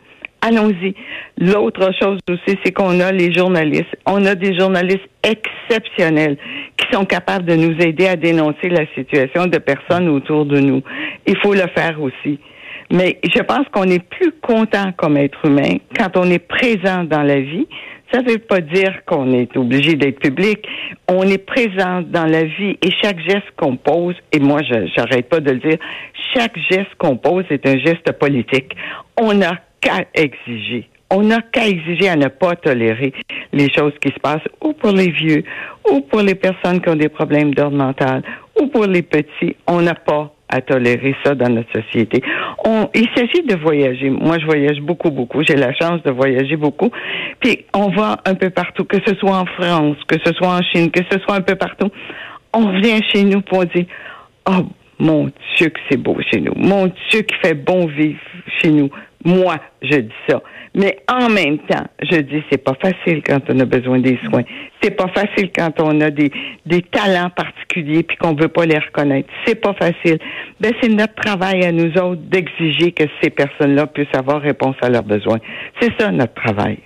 Allons-y. 0.43 0.95
L'autre 1.39 1.91
chose 2.01 2.19
aussi, 2.31 2.59
c'est 2.65 2.73
qu'on 2.73 2.99
a 3.01 3.13
les 3.13 3.33
journalistes. 3.33 3.95
On 4.07 4.25
a 4.25 4.35
des 4.35 4.59
journalistes 4.59 5.09
exceptionnels 5.23 6.39
qui 6.77 6.87
sont 6.93 7.05
capables 7.05 7.45
de 7.45 7.55
nous 7.55 7.77
aider 7.81 8.07
à 8.07 8.17
dénoncer 8.17 8.71
la 8.71 8.87
situation 8.95 9.47
de 9.47 9.59
personnes 9.59 10.09
autour 10.09 10.47
de 10.47 10.59
nous. 10.61 10.83
Il 11.27 11.37
faut 11.39 11.53
le 11.53 11.67
faire 11.75 12.01
aussi. 12.01 12.39
Mais 12.91 13.21
je 13.23 13.43
pense 13.43 13.67
qu'on 13.71 13.85
est 13.85 14.03
plus 14.03 14.33
content 14.43 14.93
comme 14.97 15.17
être 15.17 15.45
humain 15.45 15.77
quand 15.97 16.17
on 16.17 16.25
est 16.31 16.41
présent 16.41 17.05
dans 17.05 17.23
la 17.23 17.41
vie. 17.41 17.69
Ça 18.13 18.23
ne 18.23 18.33
veut 18.33 18.39
pas 18.39 18.61
dire 18.61 19.05
qu'on 19.07 19.33
est 19.33 19.57
obligé 19.57 19.95
d'être 19.95 20.19
public. 20.19 20.67
On 21.07 21.23
est 21.23 21.39
présent 21.39 22.03
dans 22.03 22.27
la 22.27 22.43
vie 22.43 22.77
et 22.83 22.91
chaque 23.03 23.21
geste 23.21 23.47
qu'on 23.57 23.77
pose, 23.77 24.17
et 24.33 24.41
moi, 24.41 24.63
je 24.63 24.75
n'arrête 24.99 25.29
pas 25.29 25.39
de 25.39 25.53
le 25.53 25.59
dire, 25.59 25.79
chaque 26.35 26.59
geste 26.69 26.93
qu'on 26.99 27.17
pose 27.17 27.45
est 27.51 27.65
un 27.69 27.79
geste 27.79 28.11
politique. 28.19 28.75
On 29.17 29.35
n'a 29.35 29.61
qu'à 29.81 30.05
exiger. 30.15 30.89
On 31.11 31.23
n'a 31.23 31.41
qu'à 31.41 31.67
exiger 31.67 32.09
à 32.09 32.17
ne 32.17 32.29
pas 32.29 32.55
tolérer 32.55 33.13
les 33.53 33.69
choses 33.73 33.95
qui 34.01 34.11
se 34.11 34.21
passent, 34.21 34.47
ou 34.63 34.73
pour 34.73 34.93
les 34.93 35.11
vieux, 35.11 35.43
ou 35.91 36.01
pour 36.03 36.21
les 36.23 36.37
personnes 36.37 36.81
qui 36.81 36.89
ont 36.89 36.97
des 36.97 37.09
problèmes 37.09 37.53
d'ordre 37.53 37.77
mental, 37.77 38.23
ou 38.61 38.69
pour 38.69 38.87
les 38.87 39.03
petits. 39.03 39.57
On 39.67 39.81
n'a 39.81 39.95
pas 39.95 40.33
à 40.49 40.61
tolérer 40.61 41.15
ça 41.25 41.35
dans 41.35 41.49
notre 41.49 41.73
société. 41.73 42.23
Il 42.95 43.09
s'agit 43.17 43.43
de 43.43 43.57
voyager. 43.57 44.11
Moi, 44.11 44.39
je 44.41 44.47
voyage 44.47 44.81
beaucoup, 44.81 45.11
beaucoup. 45.11 45.43
J'ai 45.43 45.57
la 45.57 45.73
chance 45.75 46.03
de 46.03 46.11
voyager 46.11 46.57
beaucoup. 46.57 46.91
Puis, 47.41 47.65
on 47.75 47.89
va 47.89 48.19
un 48.25 48.35
peu 48.35 48.51
partout, 48.51 48.85
que 48.85 48.99
ce 49.07 49.15
soit 49.15 49.37
en 49.37 49.47
France, 49.47 49.97
que 50.09 50.17
ce 50.25 50.33
soit 50.35 50.49
en 50.49 50.63
Chine, 50.63 50.91
que 50.91 51.03
ce 51.11 51.19
soit 51.21 51.37
un 51.37 51.41
peu 51.41 51.55
partout. 51.55 51.91
On 52.53 52.81
vient 52.81 52.99
chez 53.13 53.23
nous 53.25 53.41
pour 53.43 53.65
dire, 53.67 53.87
oh, 54.49 54.67
mon 54.99 55.31
Dieu 55.57 55.69
que 55.69 55.81
c'est 55.89 55.97
beau 55.97 56.17
chez 56.31 56.41
nous. 56.41 56.53
Mon 56.57 56.87
Dieu 57.09 57.23
qui 57.23 57.35
fait 57.43 57.55
bon 57.55 57.87
vivre 57.87 58.19
chez 58.61 58.71
nous. 58.71 58.91
Moi, 59.25 59.57
je 59.83 59.97
dis 59.97 60.15
ça. 60.29 60.43
Mais 60.75 61.01
en 61.09 61.29
même 61.29 61.59
temps, 61.59 61.85
je 62.03 62.21
dis 62.21 62.43
c'est 62.51 62.63
pas 62.63 62.75
facile 62.81 63.23
quand 63.27 63.41
on 63.49 63.59
a 63.61 63.65
besoin 63.65 63.99
des 63.99 64.19
soins. 64.25 64.45
C'est 64.83 64.93
pas 64.93 65.09
facile 65.09 65.51
quand 65.55 65.81
on 65.81 66.01
a 66.01 66.11
des, 66.11 66.31
des 66.65 66.83
talents 66.83 67.31
particuliers 67.31 68.03
puis 68.03 68.17
qu'on 68.17 68.35
veut 68.35 68.49
pas 68.49 68.65
les 68.65 68.79
reconnaître. 68.79 69.29
C'est 69.45 69.57
pas 69.57 69.75
facile. 69.75 70.19
Ben 70.61 70.73
c'est 70.81 70.89
notre 70.89 71.15
travail 71.17 71.65
à 71.65 71.73
nous 71.73 71.93
autres 72.01 72.23
d'exiger 72.23 72.93
que 72.93 73.05
ces 73.23 73.31
personnes-là 73.31 73.89
puissent 73.89 74.15
avoir 74.15 74.41
réponse 74.41 74.77
à 74.81 74.89
leurs 74.89 75.03
besoins. 75.03 75.39
C'est 75.81 75.91
ça 75.99 76.11
notre 76.11 76.35
travail. 76.35 76.79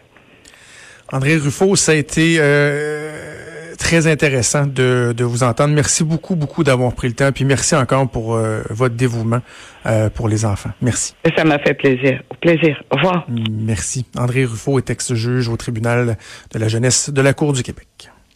André 1.12 1.36
Ruffo, 1.36 1.76
ça 1.76 1.92
a 1.92 1.94
été 1.94 2.38
euh 2.40 3.43
très 3.84 4.06
intéressant 4.06 4.66
de, 4.66 5.12
de, 5.14 5.24
vous 5.24 5.42
entendre. 5.42 5.74
Merci 5.74 6.04
beaucoup, 6.04 6.36
beaucoup 6.36 6.64
d'avoir 6.64 6.94
pris 6.94 7.06
le 7.06 7.14
temps. 7.14 7.30
Puis 7.32 7.44
merci 7.44 7.74
encore 7.74 8.08
pour 8.08 8.34
euh, 8.34 8.62
votre 8.70 8.94
dévouement 8.94 9.40
euh, 9.84 10.08
pour 10.08 10.26
les 10.26 10.46
enfants. 10.46 10.70
Merci. 10.80 11.14
Ça 11.36 11.44
m'a 11.44 11.58
fait 11.58 11.74
plaisir. 11.74 12.22
Au 12.30 12.34
plaisir. 12.34 12.82
Au 12.90 12.96
revoir. 12.96 13.26
Merci. 13.28 14.06
André 14.16 14.46
Ruffo 14.46 14.78
est 14.78 14.88
ex-juge 14.88 15.50
au 15.50 15.56
tribunal 15.58 16.16
de 16.52 16.58
la 16.58 16.68
jeunesse 16.68 17.10
de 17.10 17.20
la 17.20 17.34
Cour 17.34 17.52
du 17.52 17.62
Québec. 17.62 18.10